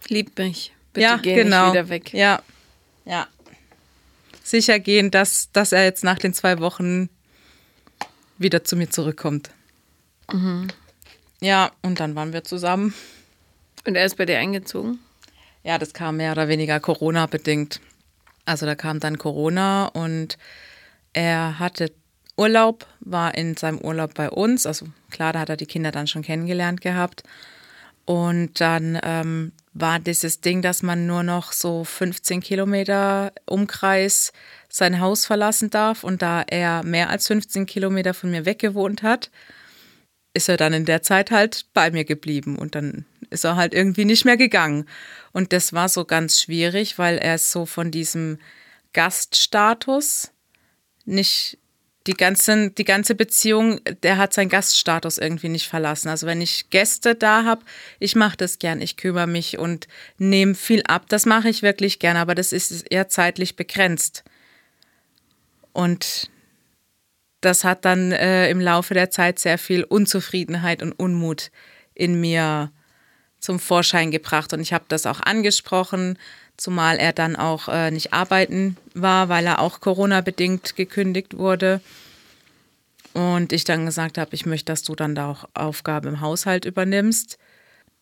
[0.08, 0.72] Lieb mich.
[0.92, 1.66] Bitte ja, geh genau.
[1.66, 2.12] nicht wieder weg.
[2.12, 2.42] Ja,
[3.05, 3.26] ja.
[4.42, 7.09] Sicher gehen, dass, dass er jetzt nach den zwei Wochen
[8.38, 9.50] wieder zu mir zurückkommt.
[10.33, 10.68] Mhm.
[11.40, 12.94] Ja, und dann waren wir zusammen.
[13.87, 14.98] Und er ist bei dir eingezogen?
[15.64, 17.81] Ja, das kam mehr oder weniger Corona-bedingt.
[18.44, 20.38] Also da kam dann Corona und
[21.12, 21.92] er hatte
[22.37, 24.66] Urlaub, war in seinem Urlaub bei uns.
[24.66, 27.22] Also klar, da hat er die Kinder dann schon kennengelernt gehabt.
[28.05, 34.32] Und dann ähm, war dieses Ding, dass man nur noch so 15 Kilometer Umkreis
[34.68, 36.04] sein Haus verlassen darf.
[36.04, 39.30] Und da er mehr als 15 Kilometer von mir weg gewohnt hat,
[40.35, 42.58] ist er dann in der Zeit halt bei mir geblieben.
[42.58, 44.87] Und dann ist er halt irgendwie nicht mehr gegangen.
[45.32, 48.38] Und das war so ganz schwierig, weil er so von diesem
[48.92, 50.30] Gaststatus
[51.04, 51.58] nicht
[52.06, 56.08] die, ganzen, die ganze Beziehung, der hat seinen Gaststatus irgendwie nicht verlassen.
[56.08, 57.64] Also wenn ich Gäste da habe,
[58.00, 59.86] ich mache das gern, ich kümmere mich und
[60.18, 61.06] nehme viel ab.
[61.08, 64.24] Das mache ich wirklich gern, aber das ist eher zeitlich begrenzt.
[65.72, 66.30] Und
[67.40, 71.50] das hat dann äh, im Laufe der Zeit sehr viel Unzufriedenheit und Unmut
[71.94, 72.72] in mir
[73.38, 74.52] zum Vorschein gebracht.
[74.52, 76.18] Und ich habe das auch angesprochen,
[76.56, 81.80] zumal er dann auch äh, nicht arbeiten war, weil er auch Corona-bedingt gekündigt wurde.
[83.14, 86.64] Und ich dann gesagt habe, ich möchte, dass du dann da auch Aufgaben im Haushalt
[86.64, 87.38] übernimmst,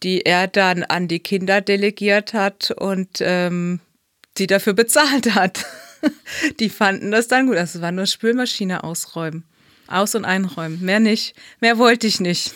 [0.03, 3.81] die er dann an die Kinder delegiert hat und ähm,
[4.39, 5.67] die dafür bezahlt hat.
[6.61, 7.57] die fanden das dann gut.
[7.57, 9.45] Das also war nur Spülmaschine ausräumen.
[9.89, 10.81] Aus- und einräumen.
[10.81, 11.35] Mehr nicht.
[11.61, 12.55] Mehr wollte ich nicht.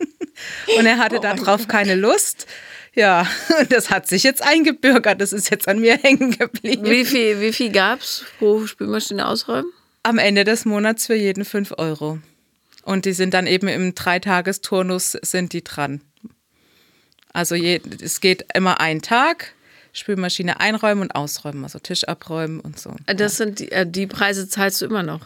[0.78, 2.46] und er hatte oh darauf keine Lust.
[2.94, 3.26] Ja,
[3.68, 5.20] das hat sich jetzt eingebürgert.
[5.20, 6.84] Das ist jetzt an mir hängen geblieben.
[6.84, 9.70] Wie viel, wie viel gab es pro Spülmaschine ausräumen?
[10.02, 12.18] Am Ende des Monats für jeden 5 Euro.
[12.82, 16.02] Und die sind dann eben im Dreitagesturnus sind die dran.
[17.32, 19.54] Also je, es geht immer ein Tag,
[19.92, 22.94] Spülmaschine einräumen und ausräumen, also Tisch abräumen und so.
[23.06, 25.20] Das sind die, äh, die Preise zahlst du immer noch.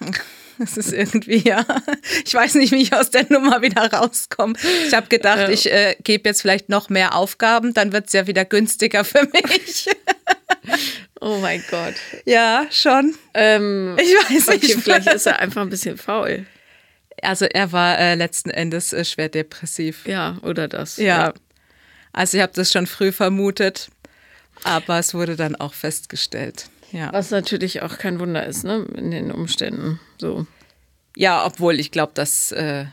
[0.58, 1.64] Das ist irgendwie, ja.
[2.24, 4.54] Ich weiß nicht, wie ich aus der Nummer wieder rauskomme.
[4.86, 8.26] Ich habe gedacht, ich äh, gebe jetzt vielleicht noch mehr Aufgaben, dann wird es ja
[8.26, 9.88] wieder günstiger für mich.
[11.20, 11.94] Oh mein Gott.
[12.24, 13.14] Ja, schon.
[13.34, 14.64] Ähm, ich weiß nicht.
[14.64, 16.44] Okay, vielleicht ist er einfach ein bisschen faul.
[17.22, 20.06] Also er war äh, letzten Endes äh, schwer depressiv.
[20.06, 20.98] Ja, oder das.
[20.98, 21.04] Ja.
[21.04, 21.34] ja.
[22.12, 23.88] Also ich habe das schon früh vermutet,
[24.64, 26.68] aber es wurde dann auch festgestellt.
[26.92, 27.12] Ja.
[27.12, 30.00] Was natürlich auch kein Wunder ist, ne, in den Umständen.
[30.20, 30.46] So.
[31.16, 32.86] Ja, obwohl ich glaube, dass äh,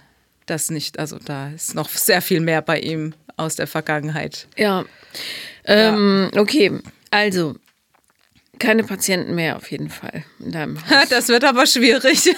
[0.46, 4.48] das nicht, also da ist noch sehr viel mehr bei ihm aus der Vergangenheit.
[4.58, 4.86] Ja.
[5.66, 6.42] Ähm, ja.
[6.42, 6.80] Okay,
[7.12, 7.56] also
[8.60, 11.10] keine Patienten mehr auf jeden Fall in deinem Haus.
[11.10, 12.30] Das wird aber schwierig.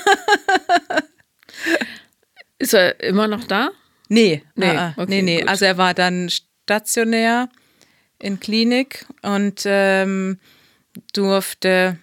[2.59, 3.69] ist er immer noch da?
[4.07, 5.43] Nee, nee, ah, okay, nee, nee.
[5.43, 7.49] Also er war dann stationär
[8.19, 10.39] in Klinik und ähm,
[11.13, 11.97] durfte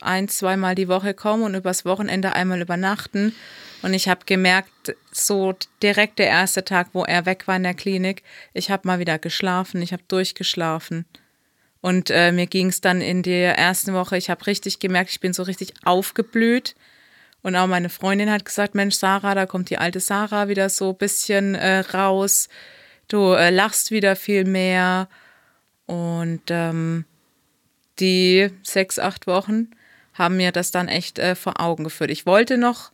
[0.00, 3.34] ein, zweimal die Woche kommen und übers Wochenende einmal übernachten.
[3.82, 7.74] Und ich habe gemerkt, so direkt der erste Tag, wo er weg war in der
[7.74, 11.06] Klinik, ich habe mal wieder geschlafen, ich habe durchgeschlafen.
[11.80, 15.20] Und äh, mir ging es dann in der ersten Woche, ich habe richtig gemerkt, ich
[15.20, 16.74] bin so richtig aufgeblüht.
[17.42, 20.90] Und auch meine Freundin hat gesagt, Mensch, Sarah, da kommt die alte Sarah wieder so
[20.90, 22.50] ein bisschen äh, raus.
[23.08, 25.08] Du äh, lachst wieder viel mehr.
[25.86, 27.06] Und ähm,
[28.00, 29.70] die sechs, acht Wochen
[30.14, 32.10] haben mir das dann echt äh, vor Augen geführt.
[32.10, 32.92] Ich wollte noch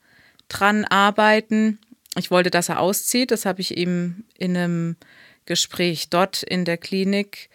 [0.49, 1.79] dran arbeiten.
[2.17, 3.31] Ich wollte, dass er auszieht.
[3.31, 4.97] Das habe ich ihm in einem
[5.45, 7.49] Gespräch dort in der Klinik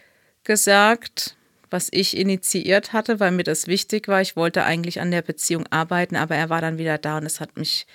[0.44, 1.36] gesagt,
[1.70, 4.22] was ich initiiert hatte, weil mir das wichtig war.
[4.22, 7.40] Ich wollte eigentlich an der Beziehung arbeiten, aber er war dann wieder da und es
[7.40, 7.86] hat mich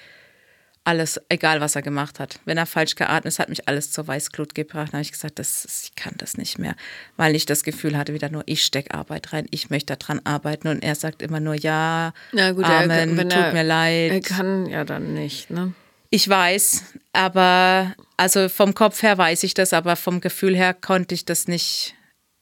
[0.87, 2.39] alles, egal was er gemacht hat.
[2.45, 4.89] Wenn er falsch geatmet ist, hat mich alles zur Weißglut gebracht.
[4.89, 6.77] Dann habe ich gesagt, das, ich kann das nicht mehr,
[7.17, 10.69] weil ich das Gefühl hatte, wieder nur ich stecke Arbeit rein, ich möchte daran arbeiten
[10.69, 14.13] und er sagt immer nur ja, ja gut, Amen, er, tut mir leid.
[14.13, 15.73] Er kann ja dann nicht, ne?
[16.11, 21.15] Ich weiß, aber also vom Kopf her weiß ich das, aber vom Gefühl her konnte
[21.15, 21.95] ich das nicht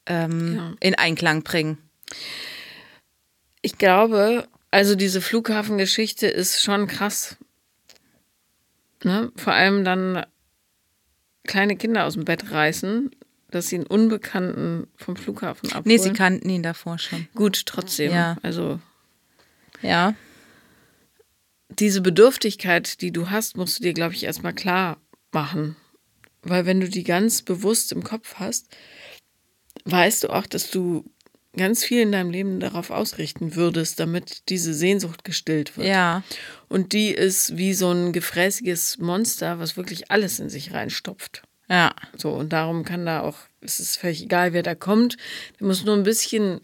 [0.07, 0.72] ähm, ja.
[0.80, 1.78] in Einklang bringen.
[3.62, 7.36] Ich glaube, also diese Flughafengeschichte ist schon krass,
[9.03, 9.32] Ne?
[9.36, 10.24] Vor allem dann
[11.45, 13.11] kleine Kinder aus dem Bett reißen,
[13.51, 15.84] dass sie einen Unbekannten vom Flughafen abholen.
[15.86, 17.28] Nee, sie kannten ihn davor schon.
[17.34, 18.12] Gut, trotzdem.
[18.12, 18.36] Ja.
[18.42, 18.80] Also.
[19.82, 20.14] Ja.
[21.68, 24.99] Diese Bedürftigkeit, die du hast, musst du dir, glaube ich, erstmal klar
[25.32, 25.76] machen.
[26.42, 28.74] Weil wenn du die ganz bewusst im Kopf hast,
[29.84, 31.05] weißt du auch, dass du
[31.57, 35.87] ganz viel in deinem Leben darauf ausrichten würdest, damit diese Sehnsucht gestillt wird.
[35.87, 36.23] Ja.
[36.69, 41.43] Und die ist wie so ein gefräßiges Monster, was wirklich alles in sich reinstopft.
[41.69, 41.95] Ja.
[42.17, 45.17] So, und darum kann da auch, es ist völlig egal, wer da kommt,
[45.59, 46.61] der muss nur ein bisschen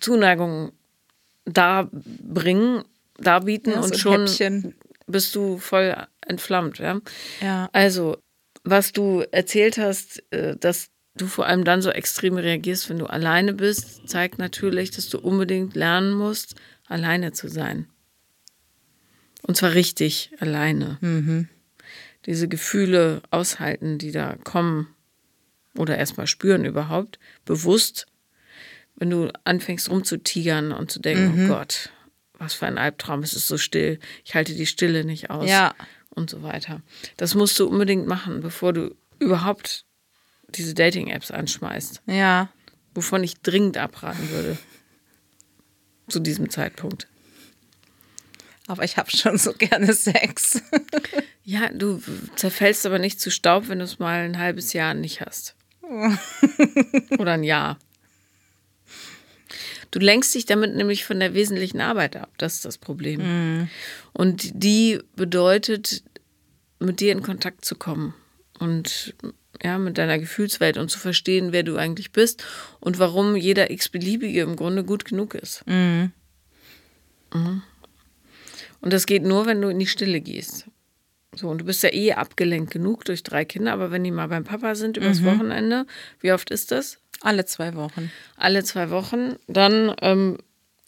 [0.00, 0.72] Zuneigung
[1.44, 2.84] darbringen,
[3.18, 4.74] darbieten ja, so und schon Häppchen.
[5.06, 5.96] bist du voll
[6.26, 7.00] entflammt, ja.
[7.40, 7.68] Ja.
[7.72, 8.18] Also,
[8.64, 13.06] was du erzählt hast, äh, dass du vor allem dann so extrem reagierst, wenn du
[13.06, 16.54] alleine bist, zeigt natürlich, dass du unbedingt lernen musst,
[16.86, 17.86] alleine zu sein.
[19.42, 20.98] Und zwar richtig alleine.
[21.00, 21.48] Mhm.
[22.26, 24.88] Diese Gefühle aushalten, die da kommen
[25.76, 28.06] oder erstmal spüren überhaupt, bewusst,
[28.96, 31.50] wenn du anfängst rumzutigern und zu denken, mhm.
[31.50, 31.90] oh Gott,
[32.34, 35.74] was für ein Albtraum, es ist so still, ich halte die Stille nicht aus ja.
[36.10, 36.82] und so weiter.
[37.16, 39.84] Das musst du unbedingt machen, bevor du überhaupt
[40.50, 42.02] diese Dating-Apps anschmeißt.
[42.06, 42.50] Ja.
[42.94, 44.58] Wovon ich dringend abraten würde.
[46.08, 47.08] Zu diesem Zeitpunkt.
[48.68, 50.62] Aber ich habe schon so gerne Sex.
[51.44, 52.02] ja, du
[52.36, 55.54] zerfällst aber nicht zu Staub, wenn du es mal ein halbes Jahr nicht hast.
[57.18, 57.78] Oder ein Jahr.
[59.92, 62.30] Du lenkst dich damit nämlich von der wesentlichen Arbeit ab.
[62.38, 63.62] Das ist das Problem.
[63.62, 63.70] Mm.
[64.12, 66.02] Und die bedeutet,
[66.80, 68.14] mit dir in Kontakt zu kommen
[68.58, 69.14] und
[69.62, 72.44] ja, mit deiner Gefühlswelt und zu verstehen, wer du eigentlich bist
[72.80, 75.66] und warum jeder x-beliebige im Grunde gut genug ist.
[75.66, 76.12] Mhm.
[77.32, 77.62] Mhm.
[78.80, 80.66] Und das geht nur, wenn du in die Stille gehst.
[81.34, 84.28] So, und du bist ja eh abgelenkt genug durch drei Kinder, aber wenn die mal
[84.28, 85.26] beim Papa sind übers mhm.
[85.26, 85.86] Wochenende,
[86.20, 86.98] wie oft ist das?
[87.20, 88.10] Alle zwei Wochen.
[88.36, 90.38] Alle zwei Wochen, dann ähm,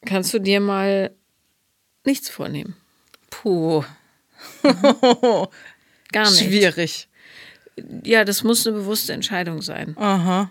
[0.07, 1.11] kannst du dir mal
[2.05, 2.77] nichts vornehmen.
[3.31, 3.85] Puh.
[6.13, 6.45] Gar nicht.
[6.45, 7.08] Schwierig
[8.05, 9.97] ja, das muss eine bewusste Entscheidung sein.
[9.99, 10.51] Aha.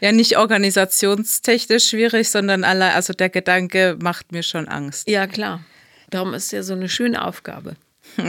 [0.00, 5.08] Ja, nicht organisationstechnisch schwierig, sondern allein, also der Gedanke macht mir schon Angst.
[5.08, 5.64] Ja, klar.
[6.10, 7.76] Darum ist ja so eine schöne Aufgabe.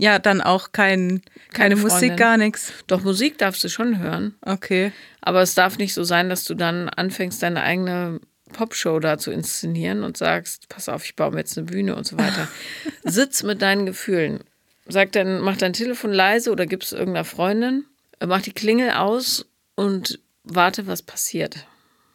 [0.00, 1.22] Ja, dann auch kein,
[1.52, 2.72] keine, keine Musik, gar nichts.
[2.86, 4.36] Doch, Musik darfst du schon hören.
[4.42, 4.92] Okay.
[5.20, 8.20] Aber es darf nicht so sein, dass du dann anfängst, deine eigene
[8.52, 12.06] Popshow da zu inszenieren und sagst, pass auf, ich baue mir jetzt eine Bühne und
[12.06, 12.48] so weiter.
[13.04, 14.44] Sitz mit deinen Gefühlen.
[14.88, 17.84] Sag dann, mach dein Telefon leise oder gib es irgendeiner Freundin,
[18.24, 21.66] mach die Klingel aus und warte, was passiert.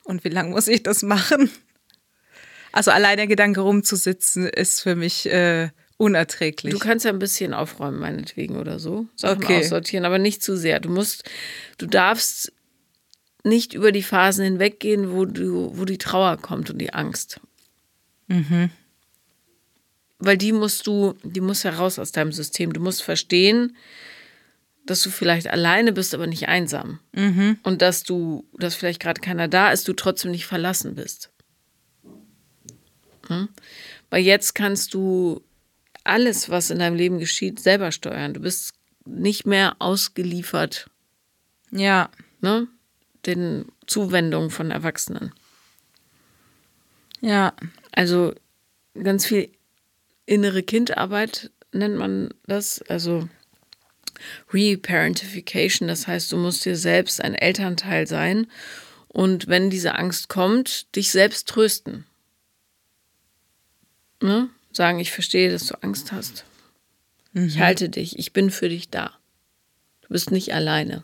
[0.03, 1.49] Und wie lange muss ich das machen?
[2.71, 6.73] Also allein der Gedanke rumzusitzen ist für mich äh, unerträglich.
[6.73, 9.05] Du kannst ja ein bisschen aufräumen, meinetwegen oder so.
[9.15, 9.59] Sachen Okay.
[9.59, 10.79] aussortieren, aber nicht zu sehr.
[10.79, 11.23] Du musst,
[11.77, 12.51] du darfst
[13.43, 17.39] nicht über die Phasen hinweggehen, wo du, wo die Trauer kommt und die Angst.
[20.25, 22.73] Weil die musst du, die muss heraus aus deinem System.
[22.73, 23.75] Du musst verstehen,
[24.85, 26.99] dass du vielleicht alleine bist, aber nicht einsam.
[27.63, 31.31] Und dass du, dass vielleicht gerade keiner da ist, du trotzdem nicht verlassen bist.
[33.27, 33.49] Hm?
[34.09, 35.41] Weil jetzt kannst du
[36.03, 38.33] alles, was in deinem Leben geschieht, selber steuern.
[38.33, 38.73] Du bist
[39.05, 40.89] nicht mehr ausgeliefert
[41.73, 42.09] ja,
[42.41, 42.67] ne,
[43.25, 45.33] den Zuwendungen von Erwachsenen.
[47.21, 47.53] ja,
[47.91, 48.33] Also
[49.01, 49.49] ganz viel
[50.25, 52.81] innere Kindarbeit nennt man das.
[52.83, 53.27] Also
[54.51, 58.47] Reparentification, das heißt, du musst dir selbst ein Elternteil sein
[59.07, 62.05] und wenn diese Angst kommt, dich selbst trösten.
[64.21, 64.49] Ne?
[64.71, 66.45] Sagen, ich verstehe, dass du Angst hast.
[67.33, 69.17] Ich halte dich, ich bin für dich da.
[70.01, 71.03] Du bist nicht alleine.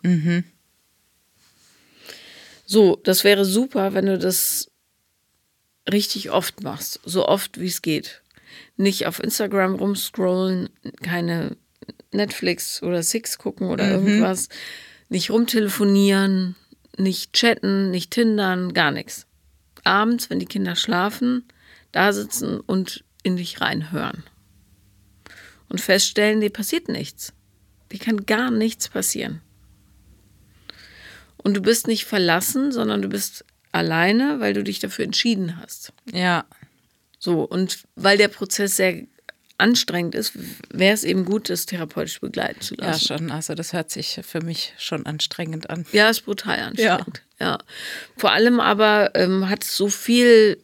[2.65, 4.69] So, das wäre super, wenn du das
[5.91, 6.99] richtig oft machst.
[7.03, 8.21] So oft, wie es geht.
[8.79, 10.69] Nicht auf Instagram rumscrollen,
[11.03, 11.57] keine
[12.13, 14.47] Netflix oder Six gucken oder irgendwas.
[15.09, 16.55] Nicht rumtelefonieren,
[16.97, 19.27] nicht chatten, nicht tindern, gar nichts.
[19.83, 21.43] Abends, wenn die Kinder schlafen,
[21.91, 24.23] da sitzen und in dich reinhören.
[25.67, 27.33] Und feststellen, dir passiert nichts.
[27.91, 29.41] Dir kann gar nichts passieren.
[31.35, 35.91] Und du bist nicht verlassen, sondern du bist alleine, weil du dich dafür entschieden hast.
[36.13, 36.45] ja,
[37.19, 39.03] So, und weil der Prozess sehr
[39.59, 40.33] anstrengend ist,
[40.71, 43.07] wäre es eben gut, das therapeutisch begleiten zu ja, lassen.
[43.07, 43.31] schon.
[43.31, 45.85] Also das hört sich für mich schon anstrengend an.
[45.91, 47.23] Ja, ist brutal anstrengend.
[47.39, 47.57] Ja.
[48.17, 50.63] Vor allem aber ähm, hat es so viel,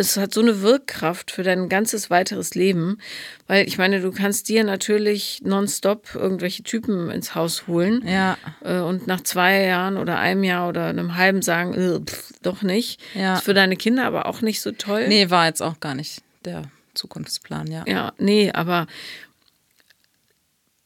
[0.00, 2.98] es hat so eine Wirkkraft für dein ganzes weiteres Leben,
[3.46, 8.78] weil ich meine, du kannst dir natürlich nonstop irgendwelche Typen ins Haus holen Ja, äh,
[8.78, 13.00] und nach zwei Jahren oder einem Jahr oder einem halben sagen, äh, pff, doch nicht.
[13.14, 13.34] Ja.
[13.34, 15.06] Ist für deine Kinder aber auch nicht so toll.
[15.06, 16.62] nee, war jetzt auch gar nicht der
[16.94, 17.84] Zukunftsplan, ja.
[17.86, 18.86] Ja, nee, aber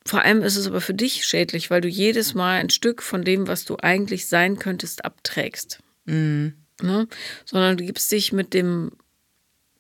[0.05, 3.25] vor allem ist es aber für dich schädlich, weil du jedes Mal ein Stück von
[3.25, 5.79] dem, was du eigentlich sein könntest, abträgst.
[6.83, 7.09] Ne?
[7.47, 8.91] Sondern du gibst dich mit dem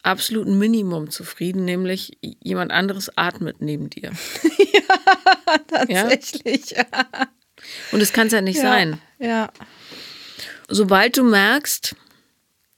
[0.04, 4.12] absoluten Minimum zufrieden, nämlich jemand anderes atmet neben dir.
[5.68, 6.70] Tatsächlich.
[6.70, 6.86] Ja.
[7.92, 9.00] Und das kann es ja nicht sein.
[9.18, 9.50] Ja.
[10.68, 11.96] Sobald du merkst,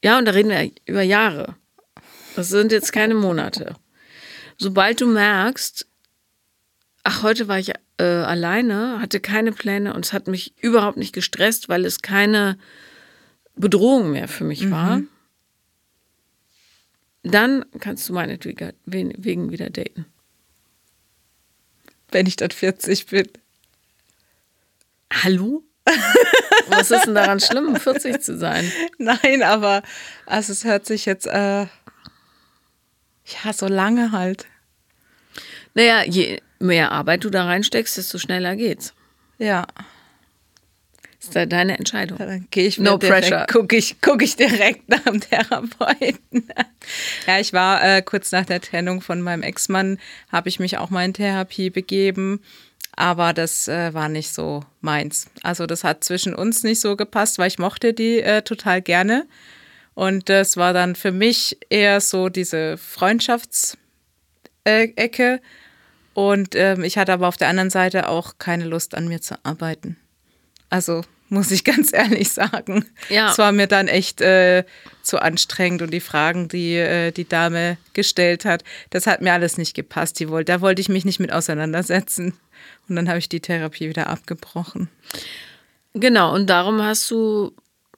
[0.04, 1.56] ja, und da reden wir über Jahre,
[2.36, 3.74] das sind jetzt keine Monate.
[4.58, 5.86] Sobald du merkst,
[7.02, 11.12] ach, heute war ich äh, alleine, hatte keine Pläne und es hat mich überhaupt nicht
[11.12, 12.58] gestresst, weil es keine
[13.56, 15.00] Bedrohung mehr für mich war,
[17.32, 20.06] dann kannst du meinetwegen wegen wieder daten.
[22.10, 23.28] Wenn ich dann 40 bin.
[25.12, 25.62] Hallo?
[26.68, 28.70] Was ist denn daran schlimm, 40 zu sein?
[28.98, 29.82] Nein, aber
[30.24, 34.46] also es hört sich jetzt äh, ja so lange halt.
[35.74, 38.94] Naja, je mehr Arbeit du da reinsteckst, desto schneller geht's.
[39.38, 39.66] Ja.
[41.26, 42.18] Ist da deine Entscheidung.
[42.18, 43.46] Dann gehe ich No direkt, pressure.
[43.50, 46.48] gucke ich, guck ich direkt nach dem Therapeuten.
[47.26, 49.98] ja, ich war äh, kurz nach der Trennung von meinem Ex-Mann,
[50.30, 52.40] habe ich mich auch mal in Therapie begeben.
[52.98, 55.26] Aber das äh, war nicht so meins.
[55.42, 59.26] Also das hat zwischen uns nicht so gepasst, weil ich mochte die äh, total gerne.
[59.94, 65.40] Und das war dann für mich eher so diese Freundschaftsecke.
[66.14, 69.34] Und ähm, ich hatte aber auf der anderen Seite auch keine Lust an mir zu
[69.44, 69.98] arbeiten.
[70.70, 72.84] Also muss ich ganz ehrlich sagen.
[73.08, 73.30] Ja.
[73.30, 74.64] Es war mir dann echt äh,
[75.02, 79.58] zu anstrengend und die Fragen, die äh, die Dame gestellt hat, das hat mir alles
[79.58, 80.18] nicht gepasst.
[80.20, 82.34] Die wollte, da wollte ich mich nicht mit auseinandersetzen.
[82.88, 84.88] Und dann habe ich die Therapie wieder abgebrochen.
[85.94, 87.52] Genau, und darum hast du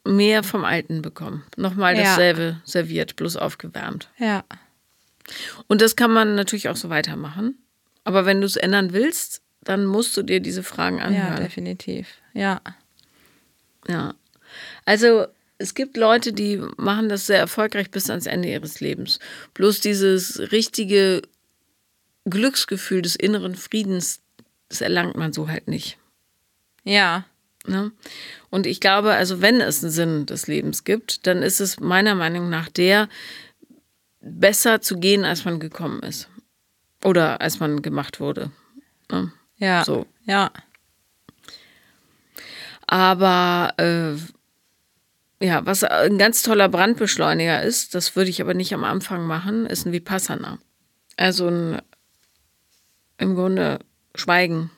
[0.05, 1.45] mehr vom Alten bekommen.
[1.57, 2.03] Nochmal Ja.
[2.05, 4.09] dasselbe serviert, bloß aufgewärmt.
[4.19, 4.45] Ja.
[5.67, 7.59] Und das kann man natürlich auch so weitermachen.
[8.05, 11.43] Aber wenn du es ändern willst, dann musst du dir diese Fragen Ja, anhören.
[11.43, 12.07] definitiv.
[12.33, 12.61] Ja.
[13.89, 14.15] Ja.
[14.85, 15.27] Also
[15.59, 19.19] es gibt Leute, die machen das sehr erfolgreich bis ans Ende ihres Lebens.
[19.55, 21.23] Bloß dieses richtige
[22.25, 24.21] Glücksgefühl des inneren Friedens,
[24.69, 25.99] das erlangt man so halt nicht.
[26.85, 27.25] Ja.
[27.67, 27.93] Ne?
[28.51, 32.15] Und ich glaube, also wenn es einen Sinn des Lebens gibt, dann ist es meiner
[32.15, 33.09] Meinung nach der,
[34.21, 36.29] besser zu gehen, als man gekommen ist.
[37.05, 38.51] Oder als man gemacht wurde.
[39.11, 39.33] Ne?
[39.57, 39.85] Ja.
[39.85, 40.07] So.
[40.25, 40.51] Ja.
[42.89, 48.83] Aber äh, ja, was ein ganz toller Brandbeschleuniger ist, das würde ich aber nicht am
[48.83, 50.59] Anfang machen, ist ein Vipassana.
[51.17, 51.83] Also ein
[53.19, 53.81] im Grunde
[54.15, 54.71] Schweigen,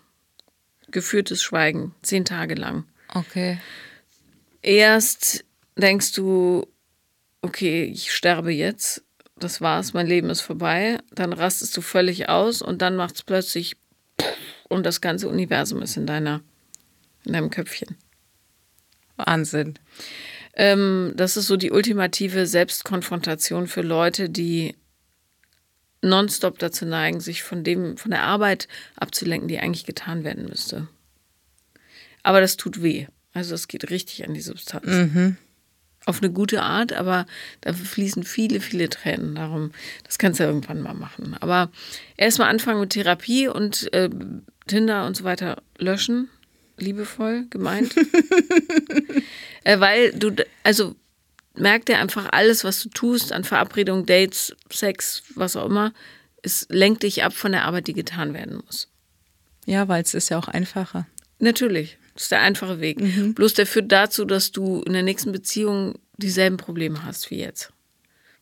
[0.91, 2.85] geführtes Schweigen, zehn Tage lang.
[3.15, 3.59] Okay.
[4.61, 5.45] Erst
[5.77, 6.67] denkst du,
[7.43, 9.05] okay, ich sterbe jetzt,
[9.37, 10.99] das war's, mein Leben ist vorbei.
[11.13, 13.77] Dann rastest du völlig aus und dann macht es plötzlich
[14.69, 16.41] und das ganze Universum ist in deiner,
[17.25, 17.97] in deinem Köpfchen.
[19.17, 19.79] Wahnsinn.
[20.55, 24.75] Ähm, das ist so die ultimative Selbstkonfrontation für Leute, die
[26.03, 30.89] nonstop dazu neigen, sich von dem, von der Arbeit abzulenken, die eigentlich getan werden müsste.
[32.23, 33.07] Aber das tut weh.
[33.33, 34.87] Also es geht richtig an die Substanz.
[34.87, 35.37] Mhm.
[36.07, 37.27] Auf eine gute Art, aber
[37.61, 39.35] da fließen viele, viele Tränen.
[39.35, 39.71] Darum,
[40.05, 41.37] das kannst du ja irgendwann mal machen.
[41.41, 41.71] Aber
[42.17, 44.09] erstmal anfangen mit Therapie und äh,
[44.67, 46.31] Tinder und so weiter löschen.
[46.81, 47.95] Liebevoll gemeint.
[49.65, 50.95] äh, weil du, also
[51.55, 55.93] merk dir einfach alles, was du tust an Verabredungen, Dates, Sex, was auch immer,
[56.43, 58.89] es lenkt dich ab von der Arbeit, die getan werden muss.
[59.67, 61.07] Ja, weil es ist ja auch einfacher.
[61.39, 61.99] Natürlich.
[62.15, 63.01] Das ist der einfache Weg.
[63.01, 63.35] Mhm.
[63.35, 67.73] Bloß der führt dazu, dass du in der nächsten Beziehung dieselben Probleme hast wie jetzt.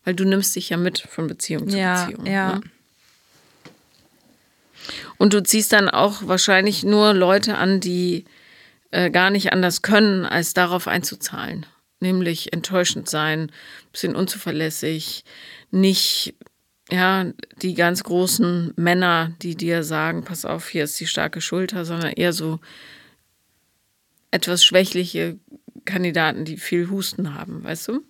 [0.04, 2.26] Weil du nimmst dich ja mit von Beziehung zu Ja, Beziehung.
[2.26, 2.54] ja.
[2.56, 2.60] Ne?
[5.16, 8.24] Und du ziehst dann auch wahrscheinlich nur Leute an, die
[8.90, 11.66] äh, gar nicht anders können, als darauf einzuzahlen.
[12.00, 13.50] Nämlich enttäuschend sein,
[13.92, 15.24] bisschen unzuverlässig,
[15.70, 16.34] nicht
[16.90, 17.26] ja,
[17.60, 22.12] die ganz großen Männer, die dir sagen, pass auf, hier ist die starke Schulter, sondern
[22.12, 22.60] eher so
[24.30, 25.38] etwas schwächliche
[25.84, 28.02] Kandidaten, die viel Husten haben, weißt du?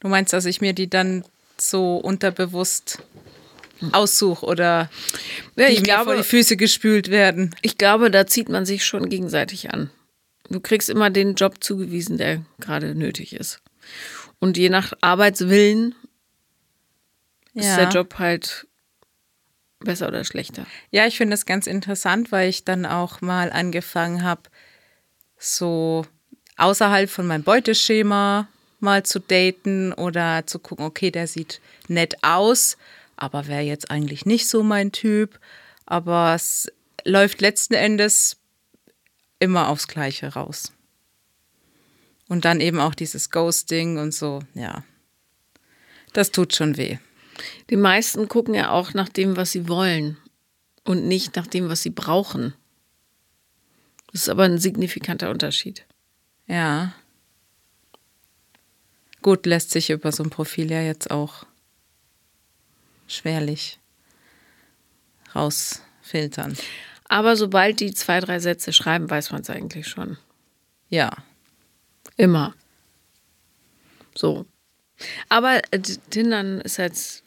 [0.00, 1.24] Du meinst, dass ich mir die dann
[1.58, 3.02] so unterbewusst
[3.92, 4.90] aussuche oder
[5.56, 7.54] Ja, ich mir vor glaube, die Füße gespült werden?
[7.62, 9.90] ich glaube, da zieht man sich schon gegenseitig an.
[10.48, 13.60] Du kriegst immer den Job zugewiesen, der gerade nötig ist.
[14.38, 15.94] Und je nach Arbeitswillen
[17.54, 18.66] ist der Job halt
[19.80, 20.66] besser oder schlechter.
[20.90, 24.42] Ja, ich finde das ganz interessant, weil ich dann auch mal angefangen habe,
[25.38, 26.06] so
[26.56, 28.48] außerhalb von meinem Beuteschema
[28.80, 32.76] mal zu daten oder zu gucken, okay, der sieht nett aus,
[33.16, 35.40] aber wäre jetzt eigentlich nicht so mein Typ.
[35.86, 36.70] Aber es
[37.04, 38.36] läuft letzten Endes
[39.38, 40.72] immer aufs Gleiche raus.
[42.28, 44.84] Und dann eben auch dieses Ghosting und so, ja.
[46.12, 46.98] Das tut schon weh.
[47.70, 50.16] Die meisten gucken ja auch nach dem, was sie wollen
[50.84, 52.54] und nicht nach dem, was sie brauchen.
[54.12, 55.84] Das ist aber ein signifikanter Unterschied.
[56.46, 56.94] Ja.
[59.22, 61.46] Gut, lässt sich über so ein Profil ja jetzt auch
[63.06, 63.78] schwerlich
[65.34, 66.56] rausfiltern.
[67.08, 70.16] Aber sobald die zwei, drei Sätze schreiben, weiß man es eigentlich schon.
[70.88, 71.10] Ja.
[72.16, 72.54] Immer.
[74.14, 74.46] So.
[75.28, 75.80] Aber äh,
[76.10, 77.22] Tindern ist jetzt.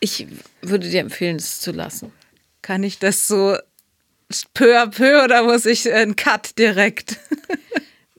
[0.00, 0.26] Ich
[0.62, 2.12] würde dir empfehlen, es zu lassen.
[2.60, 3.56] Kann ich das so
[4.54, 7.18] peu à peu oder muss ich einen Cut direkt?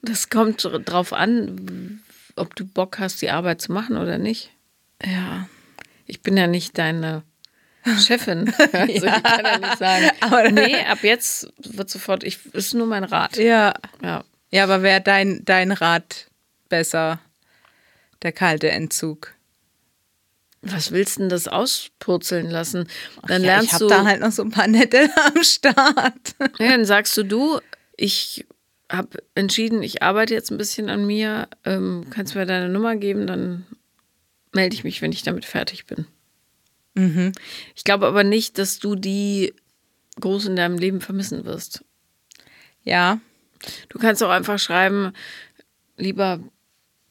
[0.06, 2.02] Das kommt drauf an,
[2.36, 4.50] ob du Bock hast, die Arbeit zu machen oder nicht.
[5.02, 5.48] Ja.
[6.06, 7.22] Ich bin ja nicht deine
[7.98, 8.52] Chefin.
[8.72, 10.10] Also ich kann ja nicht sagen.
[10.20, 13.36] Aber- nee, ab jetzt wird sofort, ich ist nur mein Rat.
[13.36, 13.74] Ja.
[14.02, 14.24] Ja.
[14.50, 16.28] Ja, aber wäre dein, dein Rat
[16.68, 17.18] besser?
[18.22, 19.34] Der kalte Entzug.
[20.62, 22.88] Was willst du denn das auspurzeln lassen?
[23.26, 23.88] Dann ja, lernst ich habe du.
[23.90, 26.34] da halt noch so ein paar Nette am Start.
[26.58, 27.60] Ja, dann sagst du, du,
[27.96, 28.46] ich
[28.90, 31.48] habe entschieden, ich arbeite jetzt ein bisschen an mir.
[31.64, 33.66] Ähm, kannst mir deine Nummer geben, dann
[34.54, 36.06] melde ich mich, wenn ich damit fertig bin.
[37.74, 39.52] Ich glaube aber nicht, dass du die
[40.20, 41.84] groß in deinem Leben vermissen wirst.
[42.84, 43.20] Ja.
[43.88, 45.12] Du kannst auch einfach schreiben,
[45.96, 46.40] lieber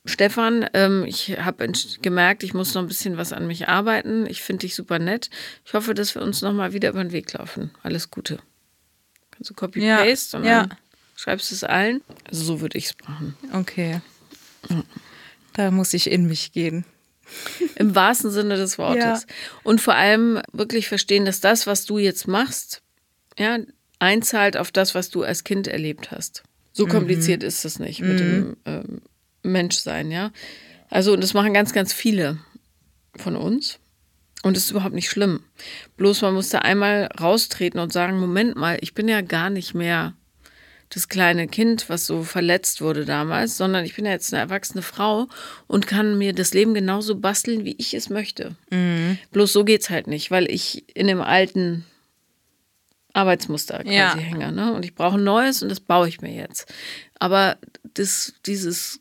[0.05, 1.71] Stefan, ähm, ich habe
[2.01, 4.25] gemerkt, ich muss noch ein bisschen was an mich arbeiten.
[4.25, 5.29] Ich finde dich super nett.
[5.65, 7.71] Ich hoffe, dass wir uns noch mal wieder über den Weg laufen.
[7.83, 8.39] Alles Gute.
[9.31, 10.67] Kannst du Copy-Paste und ja.
[10.67, 10.77] dann
[11.15, 12.01] schreibst du es allen.
[12.29, 13.37] Also so würde ich es machen.
[13.53, 14.01] Okay.
[15.53, 16.85] Da muss ich in mich gehen.
[17.75, 19.03] Im wahrsten Sinne des Wortes.
[19.27, 19.35] Ja.
[19.63, 22.81] Und vor allem wirklich verstehen, dass das, was du jetzt machst,
[23.37, 23.59] ja,
[23.99, 26.43] einzahlt auf das, was du als Kind erlebt hast.
[26.73, 29.01] So kompliziert ist es nicht mit dem ähm,
[29.43, 30.31] Menschsein, ja.
[30.89, 32.39] Also, und das machen ganz, ganz viele
[33.15, 33.79] von uns.
[34.41, 35.41] Und das ist überhaupt nicht schlimm.
[35.95, 39.73] Bloß man muss da einmal raustreten und sagen, Moment mal, ich bin ja gar nicht
[39.73, 40.15] mehr
[40.93, 44.81] das kleine Kind, was so verletzt wurde damals, sondern ich bin ja jetzt eine erwachsene
[44.81, 45.27] Frau
[45.67, 48.55] und kann mir das Leben genauso basteln, wie ich es möchte.
[48.69, 49.17] Mhm.
[49.31, 51.85] Bloß so geht's halt nicht, weil ich in dem alten
[53.13, 54.15] Arbeitsmuster quasi ja.
[54.15, 54.51] hänge.
[54.51, 54.73] Ne?
[54.73, 56.71] Und ich brauche ein neues und das baue ich mir jetzt.
[57.19, 57.57] Aber
[57.93, 58.99] das, dieses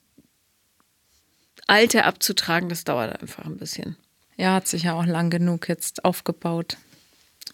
[1.66, 3.97] Alte abzutragen, das dauert einfach ein bisschen.
[4.36, 6.76] Ja, hat sich ja auch lang genug jetzt aufgebaut.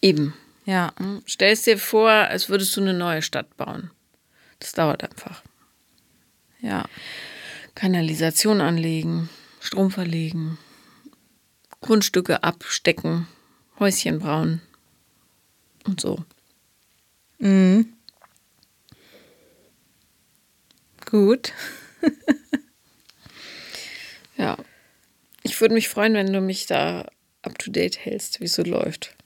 [0.00, 0.34] Eben.
[0.64, 0.92] Ja.
[0.98, 1.22] Hm?
[1.26, 3.90] Stell es dir vor, als würdest du eine neue Stadt bauen.
[4.58, 5.42] Das dauert einfach.
[6.60, 6.84] Ja.
[7.74, 9.28] Kanalisation anlegen,
[9.60, 10.58] Strom verlegen,
[11.80, 13.28] Grundstücke abstecken,
[13.78, 14.60] Häuschen brauen
[15.86, 16.24] und so.
[17.38, 17.92] Mhm.
[21.06, 21.52] Gut.
[24.36, 24.56] ja.
[25.42, 27.08] Ich würde mich freuen, wenn du mich da
[27.42, 29.16] up to date hältst, wie es so läuft.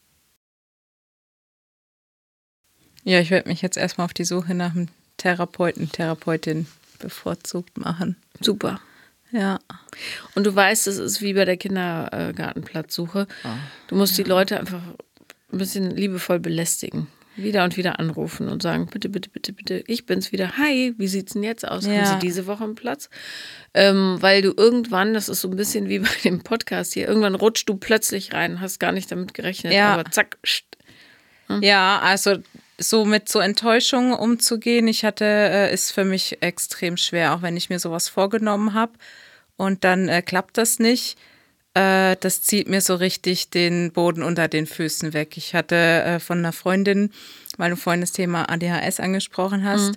[3.04, 4.88] Ja, ich werde mich jetzt erstmal auf die Suche nach einem
[5.22, 6.66] Therapeuten, Therapeutin
[6.98, 8.16] bevorzugt machen.
[8.40, 8.80] Super.
[9.30, 9.60] Ja.
[10.34, 13.28] Und du weißt, es ist wie bei der Kindergartenplatzsuche.
[13.44, 13.54] Ah,
[13.86, 14.24] du musst ja.
[14.24, 14.82] die Leute einfach
[15.52, 17.06] ein bisschen liebevoll belästigen
[17.36, 20.58] wieder und wieder anrufen und sagen, bitte, bitte, bitte, bitte, ich bin's wieder.
[20.58, 21.86] Hi, wie sieht's denn jetzt aus?
[21.86, 21.92] Ja.
[21.92, 23.08] Haben Sie diese Woche einen Platz?
[23.72, 27.34] Ähm, weil du irgendwann, das ist so ein bisschen wie bei dem Podcast hier, irgendwann
[27.34, 29.94] rutscht du plötzlich rein, hast gar nicht damit gerechnet, ja.
[29.94, 30.36] aber zack.
[31.46, 31.62] Hm?
[31.62, 32.36] Ja, also
[32.78, 37.56] so mit so Enttäuschungen umzugehen, ich hatte, äh, ist für mich extrem schwer, auch wenn
[37.56, 38.92] ich mir sowas vorgenommen habe
[39.56, 41.16] und dann äh, klappt das nicht
[41.74, 45.36] äh, das zieht mir so richtig den Boden unter den Füßen weg.
[45.36, 47.10] Ich hatte äh, von einer Freundin,
[47.56, 49.96] weil du vorhin das Thema ADHS angesprochen hast, mhm.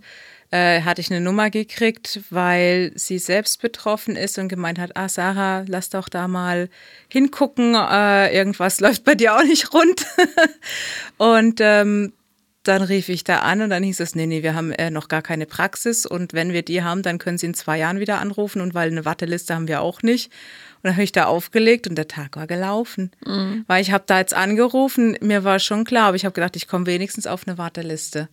[0.52, 5.10] äh, hatte ich eine Nummer gekriegt, weil sie selbst betroffen ist und gemeint hat, ah
[5.10, 6.70] Sarah, lass doch da mal
[7.10, 10.06] hingucken, äh, irgendwas läuft bei dir auch nicht rund.
[11.18, 12.14] und ähm,
[12.68, 15.08] dann rief ich da an und dann hieß es, nee, nee, wir haben äh, noch
[15.08, 18.20] gar keine Praxis und wenn wir die haben, dann können Sie in zwei Jahren wieder
[18.20, 20.32] anrufen und weil eine Warteliste haben wir auch nicht.
[20.78, 23.12] Und dann habe ich da aufgelegt und der Tag war gelaufen.
[23.26, 23.66] Mhm.
[23.68, 26.68] Weil ich habe da jetzt angerufen, mir war schon klar, aber ich habe gedacht, ich
[26.68, 28.30] komme wenigstens auf eine Warteliste.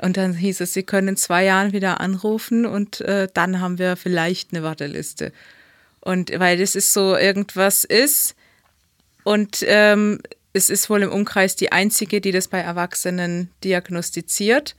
[0.00, 3.78] Und dann hieß es, Sie können in zwei Jahren wieder anrufen und äh, dann haben
[3.78, 5.32] wir vielleicht eine Warteliste.
[6.00, 8.36] Und weil das ist so irgendwas ist
[9.24, 10.20] und ähm,
[10.52, 14.76] es ist wohl im Umkreis die einzige, die das bei Erwachsenen diagnostiziert,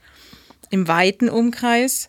[0.70, 2.08] im weiten Umkreis.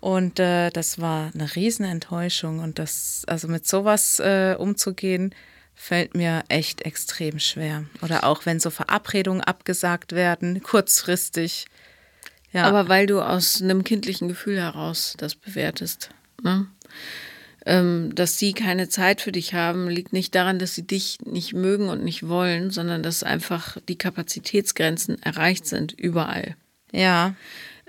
[0.00, 2.60] Und äh, das war eine Riesenenttäuschung.
[2.60, 5.34] Und das, also mit sowas äh, umzugehen,
[5.74, 7.84] fällt mir echt extrem schwer.
[8.02, 11.66] Oder auch wenn so Verabredungen abgesagt werden, kurzfristig.
[12.52, 12.64] Ja.
[12.64, 16.10] Aber weil du aus einem kindlichen Gefühl heraus das bewertest.
[16.42, 16.66] Ne?
[17.68, 21.52] Ähm, dass sie keine Zeit für dich haben, liegt nicht daran, dass sie dich nicht
[21.52, 26.56] mögen und nicht wollen, sondern dass einfach die Kapazitätsgrenzen erreicht sind, überall.
[26.92, 27.34] Ja.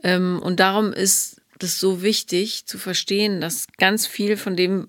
[0.04, 4.88] Ähm, und darum ist das ist so wichtig zu verstehen, dass ganz viel von dem,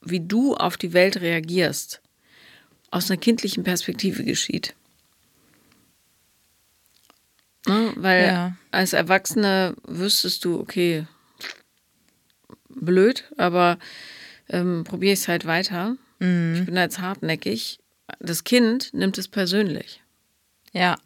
[0.00, 2.00] wie du auf die Welt reagierst,
[2.90, 4.74] aus einer kindlichen Perspektive geschieht.
[7.66, 7.92] Ne?
[7.96, 8.56] Weil ja.
[8.70, 11.06] als Erwachsene wüsstest du, okay,
[12.70, 13.78] blöd, aber
[14.48, 15.96] ähm, probiere ich es halt weiter.
[16.18, 16.56] Mhm.
[16.58, 17.78] Ich bin da jetzt hartnäckig.
[18.20, 20.02] Das Kind nimmt es persönlich.
[20.72, 20.96] Ja.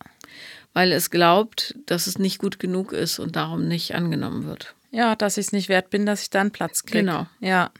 [0.72, 4.74] Weil es glaubt, dass es nicht gut genug ist und darum nicht angenommen wird.
[4.90, 7.00] Ja, dass ich es nicht wert bin, dass ich da einen Platz kriege.
[7.00, 7.26] Genau.
[7.40, 7.70] Ja.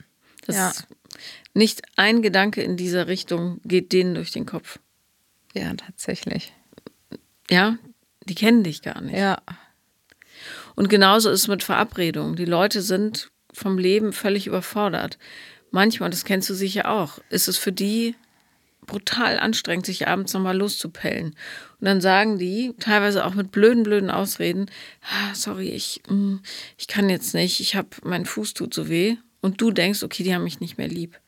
[0.46, 0.72] Das ja.
[1.54, 4.78] Nicht ein Gedanke in dieser Richtung geht denen durch den Kopf.
[5.54, 6.52] Ja, tatsächlich.
[7.50, 7.76] Ja,
[8.24, 9.16] die kennen dich gar nicht.
[9.16, 9.42] Ja.
[10.74, 12.36] Und genauso ist es mit Verabredungen.
[12.36, 15.18] Die Leute sind vom Leben völlig überfordert.
[15.72, 18.14] Manchmal, das kennst du sicher auch, ist es für die
[18.86, 21.34] brutal anstrengend, sich abends nochmal loszupellen.
[21.80, 24.70] Und dann sagen die, teilweise auch mit blöden, blöden Ausreden,
[25.02, 26.36] ah, sorry, ich, mm,
[26.78, 29.16] ich kann jetzt nicht, ich habe, mein Fuß tut so weh.
[29.40, 31.18] Und du denkst, okay, die haben mich nicht mehr lieb.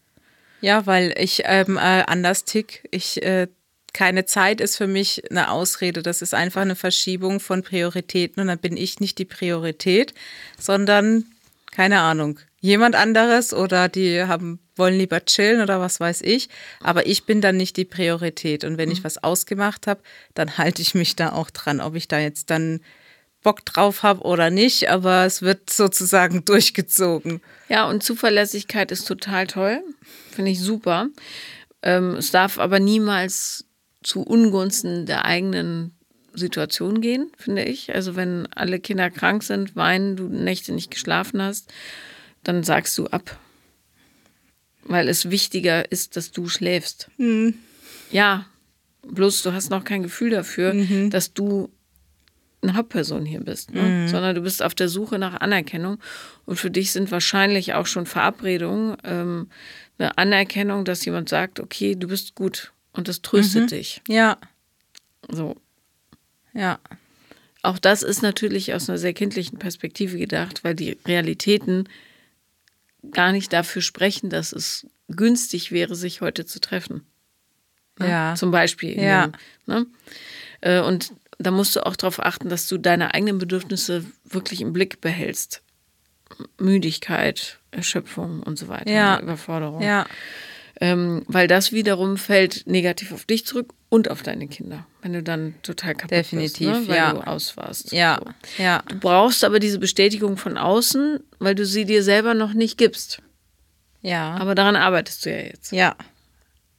[0.60, 2.86] Ja, weil ich ähm, äh, anders tick.
[2.90, 3.48] Ich, äh,
[3.92, 6.02] keine Zeit ist für mich eine Ausrede.
[6.02, 8.40] Das ist einfach eine Verschiebung von Prioritäten.
[8.40, 10.14] Und dann bin ich nicht die Priorität,
[10.58, 11.26] sondern,
[11.74, 16.48] keine Ahnung, jemand anderes oder die haben wollen lieber chillen oder was weiß ich.
[16.80, 18.64] Aber ich bin dann nicht die Priorität.
[18.64, 19.04] Und wenn ich mhm.
[19.04, 20.00] was ausgemacht habe,
[20.34, 22.80] dann halte ich mich da auch dran, ob ich da jetzt dann
[23.42, 24.88] Bock drauf habe oder nicht.
[24.88, 27.40] Aber es wird sozusagen durchgezogen.
[27.68, 29.82] Ja, und Zuverlässigkeit ist total toll.
[30.30, 31.08] Finde ich super.
[31.82, 33.66] Ähm, es darf aber niemals
[34.02, 35.98] zu Ungunsten der eigenen
[36.34, 37.94] Situation gehen, finde ich.
[37.94, 41.72] Also wenn alle Kinder krank sind, weinen, du Nächte nicht geschlafen hast,
[42.42, 43.38] dann sagst du ab
[44.84, 47.10] weil es wichtiger ist, dass du schläfst.
[47.16, 47.54] Mhm.
[48.10, 48.46] Ja,
[49.02, 51.10] bloß du hast noch kein Gefühl dafür, mhm.
[51.10, 51.70] dass du
[52.62, 53.82] eine Hauptperson hier bist, ne?
[53.82, 54.08] mhm.
[54.08, 55.98] sondern du bist auf der Suche nach Anerkennung.
[56.46, 59.48] Und für dich sind wahrscheinlich auch schon Verabredungen ähm,
[59.98, 63.68] eine Anerkennung, dass jemand sagt, okay, du bist gut und das tröstet mhm.
[63.68, 64.02] dich.
[64.08, 64.38] Ja.
[65.30, 65.56] So.
[66.54, 66.78] Ja.
[67.62, 71.88] Auch das ist natürlich aus einer sehr kindlichen Perspektive gedacht, weil die Realitäten
[73.10, 77.06] gar nicht dafür sprechen, dass es günstig wäre, sich heute zu treffen.
[77.98, 78.08] Ne?
[78.08, 78.34] Ja.
[78.34, 79.00] Zum Beispiel.
[79.00, 79.30] Ja.
[79.66, 79.86] Ne?
[80.60, 84.72] Äh, und da musst du auch darauf achten, dass du deine eigenen Bedürfnisse wirklich im
[84.72, 85.62] Blick behältst.
[86.58, 89.20] Müdigkeit, Erschöpfung und so weiter, ja.
[89.20, 89.82] Überforderung.
[89.82, 90.06] Ja.
[90.80, 95.22] Ähm, weil das wiederum fällt negativ auf dich zurück und auf deine Kinder, wenn du
[95.22, 96.88] dann total kaputt Definitiv, bist, ne?
[96.88, 97.12] weil ja.
[97.12, 97.92] du auswarst.
[97.92, 98.62] Ja, so.
[98.62, 98.82] ja.
[98.88, 103.22] Du brauchst aber diese Bestätigung von außen, weil du sie dir selber noch nicht gibst.
[104.02, 104.34] Ja.
[104.34, 105.72] Aber daran arbeitest du ja jetzt.
[105.72, 105.96] Ja.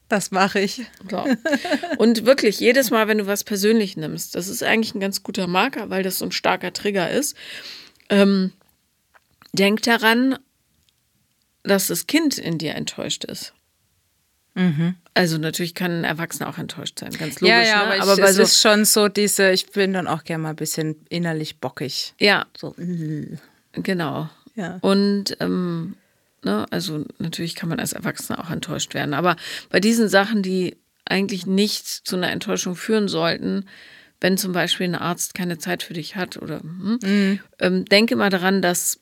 [0.08, 0.82] Das mache ich.
[1.10, 1.24] So.
[1.98, 5.46] Und wirklich, jedes Mal, wenn du was persönlich nimmst, das ist eigentlich ein ganz guter
[5.46, 7.34] Marker, weil das so ein starker Trigger ist.
[8.08, 8.52] Ähm,
[9.52, 10.38] denk daran,
[11.64, 13.52] dass das Kind in dir enttäuscht ist.
[14.56, 14.94] Mhm.
[15.14, 17.48] Also natürlich kann ein Erwachsener auch enttäuscht sein, ganz logisch.
[17.56, 18.02] Ja, ja, ne?
[18.02, 20.50] aber, aber ich, es so, ist schon so diese, ich bin dann auch gerne mal
[20.50, 22.14] ein bisschen innerlich bockig.
[22.18, 22.74] ja, So.
[23.72, 24.28] genau.
[24.54, 24.78] Ja.
[24.80, 25.96] Und ähm,
[26.42, 29.14] ne, also natürlich kann man als Erwachsener auch enttäuscht werden.
[29.14, 29.36] Aber
[29.70, 33.66] bei diesen Sachen, die eigentlich nicht zu einer Enttäuschung führen sollten,
[34.20, 37.40] wenn zum Beispiel ein Arzt keine Zeit für dich hat oder hm, Mhm.
[37.58, 38.98] ähm, denke mal daran, dass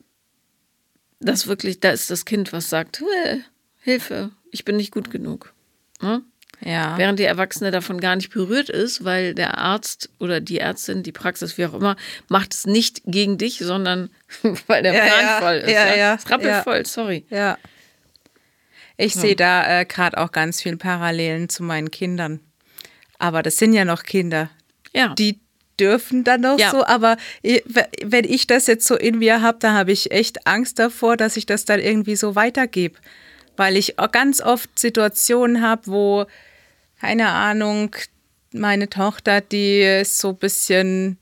[1.19, 3.37] das wirklich, da ist das Kind, was sagt, "Äh,
[3.81, 5.53] Hilfe, ich bin nicht gut genug.
[6.01, 6.21] Ne?
[6.61, 6.97] Ja.
[6.97, 11.11] Während die Erwachsene davon gar nicht berührt ist, weil der Arzt oder die Ärztin, die
[11.11, 11.97] Praxis, wie auch immer,
[12.29, 14.09] macht es nicht gegen dich, sondern
[14.67, 15.69] weil der Ja, Plan ja, voll ist.
[15.71, 17.25] ja, ja, ist rappelvoll, sorry.
[17.29, 17.57] Ja.
[18.97, 22.39] Ich sehe da äh, gerade auch ganz viele Parallelen zu meinen Kindern.
[23.19, 24.49] Aber das sind ja noch Kinder.
[24.93, 25.13] Ja.
[25.15, 25.41] Die
[25.77, 26.71] dürfen dann noch Ja.
[26.71, 27.17] so, aber
[28.01, 31.35] wenn ich das jetzt so in mir habe, da habe ich echt Angst davor, dass
[31.35, 32.97] ich das dann irgendwie so weitergebe.
[33.57, 36.25] Weil ich ganz oft Situationen habe, wo,
[36.99, 37.95] keine Ahnung,
[38.51, 41.17] meine Tochter, die ist so ein bisschen,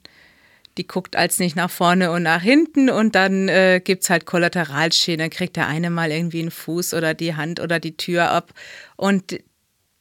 [0.77, 4.25] die guckt als nicht nach vorne und nach hinten und dann äh, gibt es halt
[4.25, 5.19] Kollateralschäden.
[5.19, 8.53] Dann kriegt der eine mal irgendwie einen Fuß oder die Hand oder die Tür ab.
[8.95, 9.39] Und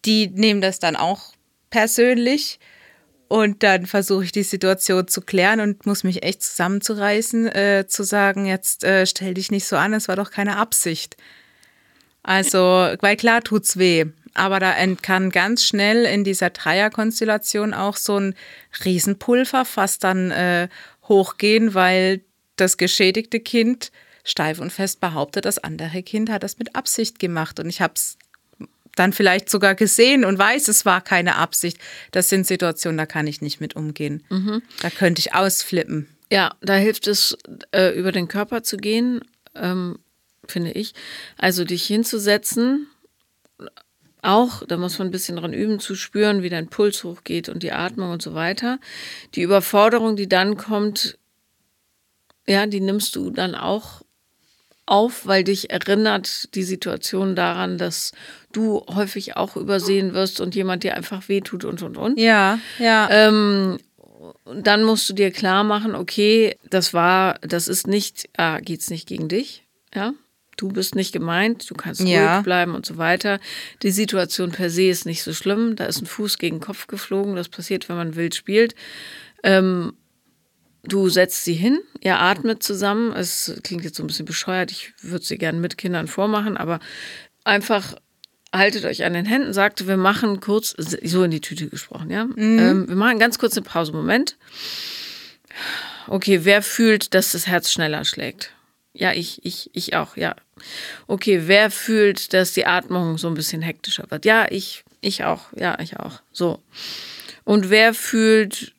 [0.04, 1.32] die nehmen das dann auch
[1.70, 2.58] persönlich.
[3.28, 8.02] Und dann versuche ich die Situation zu klären und muss mich echt zusammenzureißen, äh, zu
[8.02, 11.16] sagen, jetzt äh, stell dich nicht so an, es war doch keine Absicht.
[12.22, 12.58] Also,
[13.00, 14.06] weil klar tut's weh.
[14.34, 18.34] Aber da kann ganz schnell in dieser Dreierkonstellation auch so ein
[18.84, 20.68] Riesenpulver fast dann äh,
[21.08, 22.22] hochgehen, weil
[22.56, 23.92] das geschädigte Kind
[24.24, 27.58] steif und fest behauptet, das andere Kind hat das mit Absicht gemacht.
[27.60, 28.16] Und ich habe es
[28.94, 31.78] dann vielleicht sogar gesehen und weiß, es war keine Absicht.
[32.10, 34.22] Das sind Situationen, da kann ich nicht mit umgehen.
[34.80, 36.08] Da könnte ich ausflippen.
[36.30, 37.36] Ja, da hilft es,
[37.72, 39.20] äh, über den Körper zu gehen,
[39.54, 39.98] ähm,
[40.46, 40.94] finde ich.
[41.36, 42.88] Also dich hinzusetzen,
[44.22, 47.64] auch, da muss man ein bisschen dran üben, zu spüren, wie dein Puls hochgeht und
[47.64, 48.78] die Atmung und so weiter.
[49.34, 51.18] Die Überforderung, die dann kommt,
[52.46, 54.02] ja, die nimmst du dann auch
[54.86, 58.12] auf, weil dich erinnert die Situation daran, dass
[58.52, 62.18] du häufig auch übersehen wirst und jemand dir einfach wehtut und und und.
[62.18, 63.08] Ja, ja.
[63.10, 63.78] Ähm,
[64.44, 68.90] und dann musst du dir klar machen, okay, das war, das ist nicht, ah, geht's
[68.90, 69.64] nicht gegen dich,
[69.94, 70.14] ja.
[70.62, 72.36] Du bist nicht gemeint, du kannst Ja.
[72.36, 73.40] ruhig bleiben und so weiter.
[73.82, 75.74] Die Situation per se ist nicht so schlimm.
[75.74, 77.34] Da ist ein Fuß gegen den Kopf geflogen.
[77.34, 78.76] Das passiert, wenn man wild spielt.
[79.42, 79.94] Ähm,
[80.84, 83.12] du setzt sie hin, ihr atmet zusammen.
[83.12, 84.70] Es klingt jetzt so ein bisschen bescheuert.
[84.70, 86.78] Ich würde sie gerne mit Kindern vormachen, aber
[87.42, 87.96] einfach
[88.54, 92.28] haltet euch an den Händen, sagte, wir machen kurz, so in die Tüte gesprochen, ja.
[92.36, 93.90] Ähm, wir machen ganz kurz eine Pause.
[93.90, 94.36] Moment.
[96.06, 98.52] Okay, wer fühlt, dass das Herz schneller schlägt?
[98.94, 100.36] Ja, ich, ich, ich auch, ja.
[101.06, 104.24] Okay, wer fühlt, dass die Atmung so ein bisschen hektischer wird?
[104.24, 106.20] Ja, ich, ich auch, ja, ich auch.
[106.32, 106.60] So.
[107.44, 108.72] Und wer fühlt,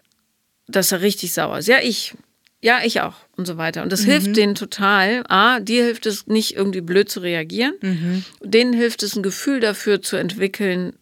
[0.67, 1.67] dass er richtig sauer ist?
[1.67, 2.13] Ja, ich.
[2.61, 3.15] Ja, ich auch.
[3.36, 3.84] Und so weiter.
[3.84, 5.23] Und das hilft denen total.
[5.27, 8.23] A, dir hilft es nicht irgendwie blöd zu reagieren.
[8.41, 10.93] Denen hilft es, ein Gefühl dafür zu entwickeln,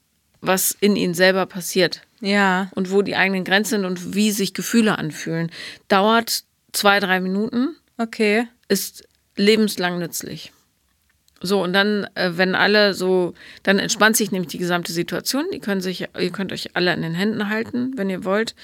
[0.41, 2.71] was in ihnen selber passiert ja.
[2.73, 5.51] und wo die eigenen Grenzen sind und wie sich Gefühle anfühlen.
[5.87, 8.47] Dauert zwei, drei Minuten, Okay.
[8.67, 9.03] ist
[9.35, 10.51] lebenslang nützlich.
[11.41, 13.33] So, und dann, äh, wenn alle so,
[13.63, 15.45] dann entspannt sich nämlich die gesamte Situation.
[15.51, 18.55] Ihr könnt, sich, ihr könnt euch alle an den Händen halten, wenn ihr wollt.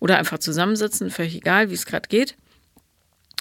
[0.00, 2.36] Oder einfach zusammensitzen, völlig egal, wie es gerade geht.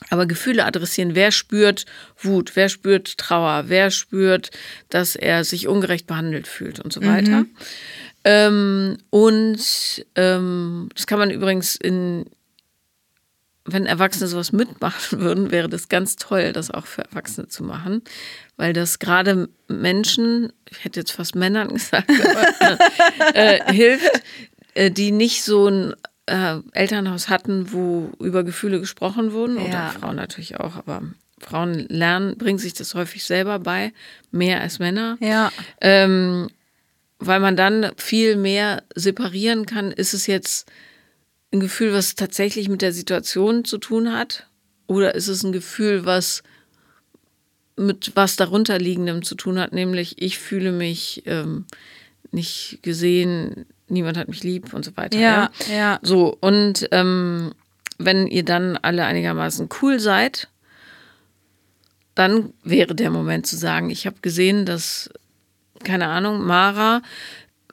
[0.10, 1.86] Aber Gefühle adressieren, wer spürt
[2.18, 4.50] Wut, wer spürt Trauer, wer spürt,
[4.90, 7.46] dass er sich ungerecht behandelt fühlt und so weiter.
[8.24, 12.26] Ähm, und ähm, das kann man übrigens in
[13.66, 18.02] wenn Erwachsene sowas mitmachen würden, wäre das ganz toll, das auch für Erwachsene zu machen,
[18.58, 24.24] weil das gerade Menschen, ich hätte jetzt fast Männern gesagt, aber, äh, hilft,
[24.74, 25.94] äh, die nicht so ein
[26.26, 29.90] äh, Elternhaus hatten, wo über Gefühle gesprochen wurden, oder Ja.
[29.90, 31.04] Frauen natürlich auch, aber
[31.40, 33.94] Frauen lernen, bringen sich das häufig selber bei,
[34.32, 35.18] mehr als Männer.
[35.20, 35.52] Ja.
[35.82, 36.50] Ähm,
[37.20, 40.72] weil man dann viel mehr separieren kann, ist es jetzt
[41.54, 44.48] ein Gefühl, was tatsächlich mit der Situation zu tun hat?
[44.88, 46.44] Oder ist es ein Gefühl, was
[47.76, 51.66] mit was darunterliegendem zu tun hat, nämlich ich fühle mich ähm,
[52.32, 55.20] nicht gesehen, niemand hat mich lieb und so weiter.
[55.20, 56.00] Ja, ja.
[56.02, 57.54] So, und ähm,
[57.98, 60.48] wenn ihr dann alle einigermaßen cool seid,
[62.16, 65.10] dann wäre der Moment zu sagen, ich habe gesehen, dass,
[65.84, 67.02] keine Ahnung, Mara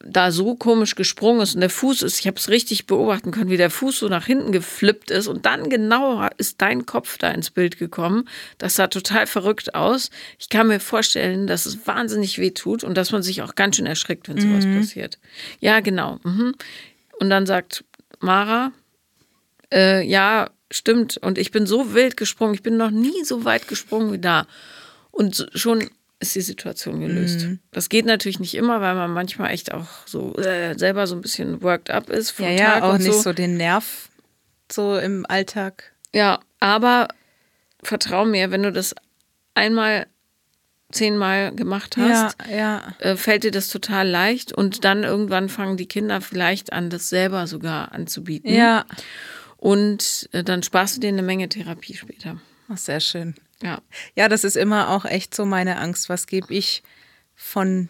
[0.04, 3.50] da so komisch gesprungen ist und der Fuß ist, ich habe es richtig beobachten können,
[3.50, 7.30] wie der Fuß so nach hinten geflippt ist und dann genau ist dein Kopf da
[7.30, 8.28] ins Bild gekommen.
[8.58, 10.10] Das sah total verrückt aus.
[10.38, 13.76] Ich kann mir vorstellen, dass es wahnsinnig weh tut und dass man sich auch ganz
[13.76, 15.18] schön erschrickt, wenn sowas passiert.
[15.60, 16.20] Ja, genau.
[16.22, 16.54] Mhm.
[17.18, 17.84] Und dann sagt
[18.20, 18.72] Mara,
[19.72, 21.16] äh, ja, stimmt.
[21.18, 22.54] Und ich bin so wild gesprungen.
[22.54, 24.46] Ich bin noch nie so weit gesprungen wie da.
[25.10, 25.90] Und schon
[26.20, 27.46] ist die Situation gelöst.
[27.70, 31.20] Das geht natürlich nicht immer, weil man manchmal echt auch so äh, selber so ein
[31.20, 33.22] bisschen worked up ist vom Ja, ja, Tag auch und nicht so.
[33.22, 34.10] so den Nerv
[34.70, 35.92] so im Alltag.
[36.14, 37.08] Ja, aber
[37.82, 38.94] vertrau mir, wenn du das
[39.54, 40.06] einmal,
[40.90, 42.94] zehnmal gemacht hast, Ja, ja.
[42.98, 47.08] äh, fällt dir das total leicht und dann irgendwann fangen die Kinder vielleicht an, das
[47.10, 48.52] selber sogar anzubieten.
[48.52, 48.86] Ja.
[49.56, 52.40] Und äh, dann sparst du dir eine Menge Therapie später.
[52.68, 53.34] Ach, sehr schön.
[53.62, 53.80] Ja.
[54.14, 56.08] Ja, das ist immer auch echt so meine Angst.
[56.08, 56.82] Was gebe ich
[57.34, 57.88] von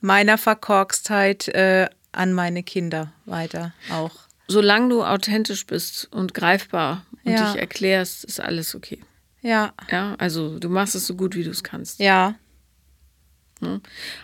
[0.00, 4.12] meiner Verkorkstheit äh, an meine Kinder weiter auch?
[4.48, 7.52] Solange du authentisch bist und greifbar und Ja.
[7.52, 9.00] dich erklärst, ist alles okay.
[9.42, 12.00] Ja, Ja, also du machst es so gut, wie du es kannst.
[12.00, 12.34] ja,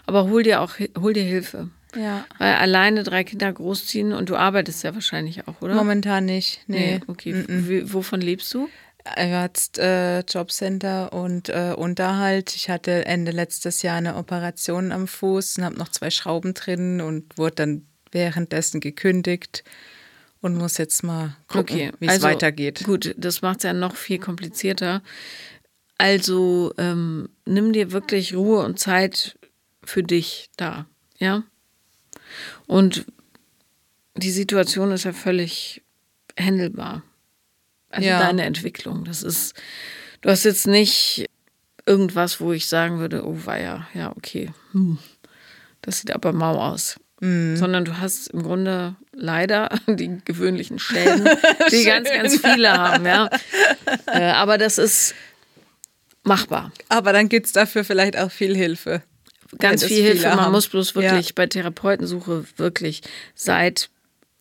[0.06, 1.70] Aber hol dir auch hol dir Hilfe.
[1.96, 2.24] ja.
[2.38, 5.74] Weil alleine drei Kinder großziehen und du arbeitest ja wahrscheinlich auch, oder?
[5.74, 6.60] Momentan nicht.
[6.66, 6.98] Nee.
[6.98, 7.44] Nee, okay.
[7.48, 8.68] Wie, wovon lebst du?
[9.16, 12.54] Jetzt äh, Jobcenter und äh, Unterhalt.
[12.54, 17.00] Ich hatte Ende letztes Jahr eine Operation am Fuß und habe noch zwei Schrauben drin
[17.00, 19.64] und wurde dann währenddessen gekündigt
[20.40, 22.84] und muss jetzt mal gucken, Okay, wie es also, weitergeht.
[22.84, 25.02] Gut, das macht es ja noch viel komplizierter.
[25.98, 29.38] Also ähm, nimm dir wirklich Ruhe und Zeit
[29.84, 30.86] für dich da,
[31.18, 31.44] ja?
[32.66, 33.06] Und
[34.16, 35.82] die Situation ist ja völlig
[36.36, 37.02] händelbar.
[37.92, 38.18] Also Ja.
[38.18, 39.54] deine Entwicklung, das ist,
[40.22, 41.26] du hast jetzt nicht
[41.86, 44.98] irgendwas, wo ich sagen würde, oh weia, ja, okay, hm,
[45.82, 46.96] das sieht aber mau aus.
[47.24, 51.28] Sondern du hast im Grunde leider die gewöhnlichen Schäden,
[51.70, 53.30] die ganz, ganz viele haben, ja.
[54.08, 55.14] Äh, aber das ist
[56.24, 56.72] machbar.
[56.88, 59.02] Aber dann gibt es dafür vielleicht auch viel Hilfe.
[59.58, 60.30] Ganz viel Hilfe.
[60.30, 60.52] Man haben.
[60.52, 61.32] muss bloß wirklich Ja.
[61.36, 63.02] bei Therapeutensuche wirklich
[63.36, 63.88] seid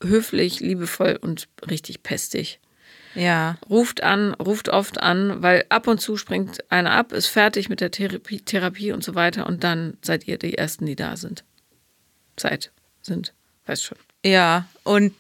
[0.02, 2.60] höflich, liebevoll und richtig pestig.
[3.16, 7.70] Ja, Ruft an, ruft oft an, weil ab und zu springt einer ab, ist fertig
[7.70, 11.18] mit der Therapie, Therapie und so weiter und dann seid ihr die Ersten, die da
[11.18, 11.44] sind.
[12.40, 13.34] Seid, sind,
[13.66, 13.98] weißt schon.
[14.24, 14.68] ja.
[14.84, 15.14] Und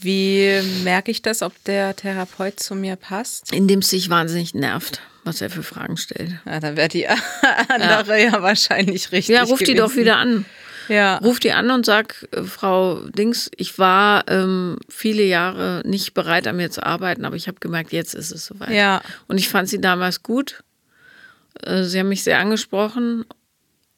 [0.00, 3.52] wie merke ich das, ob der Therapeut zu mir passt?
[3.52, 6.38] Indem es sich wahnsinnig nervt, was er für Fragen stellt.
[6.46, 7.08] Ja, dann wäre die
[7.68, 8.40] andere ja.
[8.40, 9.34] wahrscheinlich richtig.
[9.34, 10.44] Ja, ruf die doch wieder an.
[10.88, 11.18] Ja.
[11.18, 16.46] Ruf die an und sag, äh, Frau Dings, ich war ähm, viele Jahre nicht bereit,
[16.46, 18.70] an mir zu arbeiten, aber ich habe gemerkt, jetzt ist es soweit.
[18.70, 19.02] Ja.
[19.26, 20.64] Und ich fand sie damals gut.
[21.62, 23.24] Äh, Sie haben mich sehr angesprochen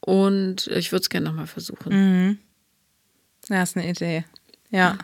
[0.01, 1.93] und ich würde es gerne nochmal versuchen.
[1.93, 2.38] Mhm.
[3.49, 4.24] Ja, ist eine Idee.
[4.70, 4.99] Ja.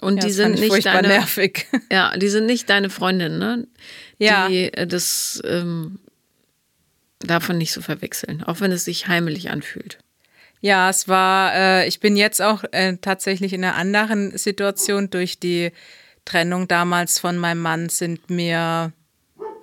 [0.00, 1.66] Und ja die sind nicht deine, nervig.
[1.90, 3.66] ja, die sind nicht deine Freundin, ne?
[4.18, 4.48] Ja.
[4.48, 5.98] Die äh, das ähm,
[7.20, 9.98] davon nicht so verwechseln, auch wenn es sich heimelig anfühlt.
[10.64, 15.10] Ja, es war, äh, ich bin jetzt auch äh, tatsächlich in einer anderen Situation.
[15.10, 15.72] Durch die
[16.24, 18.92] Trennung damals von meinem Mann sind mir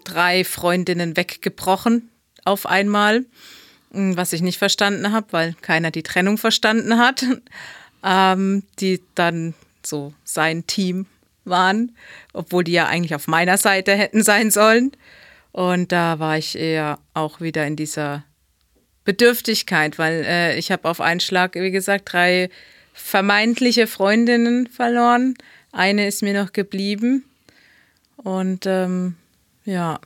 [0.04, 2.10] drei Freundinnen weggebrochen
[2.46, 3.26] auf einmal,
[3.92, 7.26] Mm, was ich nicht verstanden habe, weil keiner die Trennung verstanden hat,
[8.04, 9.54] ähm, die dann
[9.86, 11.08] so sein Team
[11.44, 11.96] waren,
[12.34, 14.92] obwohl die ja eigentlich auf meiner Seite hätten sein sollen.
[15.52, 18.24] Und da war ich eher auch wieder in dieser
[19.04, 22.50] Bedürftigkeit, weil äh, ich habe auf einen Schlag, wie gesagt, drei
[22.94, 25.36] vermeintliche Freundinnen verloren.
[25.72, 27.26] Eine ist mir noch geblieben.
[28.18, 29.16] Und ähm,
[29.66, 30.00] ja,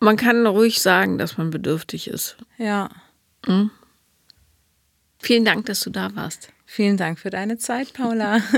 [0.00, 2.36] Man kann ruhig sagen, dass man bedürftig ist.
[2.58, 2.90] ja.
[5.18, 6.51] Vielen Dank, dass du da warst.
[6.74, 8.40] Vielen Dank für deine Zeit, Paula.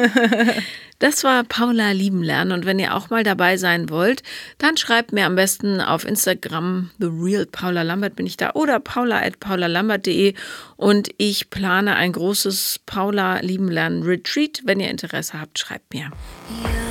[1.01, 4.23] Das war Paula lieben lernen und wenn ihr auch mal dabei sein wollt,
[4.59, 8.79] dann schreibt mir am besten auf Instagram The Real Paula Lambert bin ich da oder
[8.79, 10.35] paula at paulalambert.de
[10.77, 14.63] und ich plane ein großes Paula lieben lernen Retreat.
[14.65, 16.13] Wenn ihr Interesse habt, schreibt mir.
[16.63, 16.84] Ja.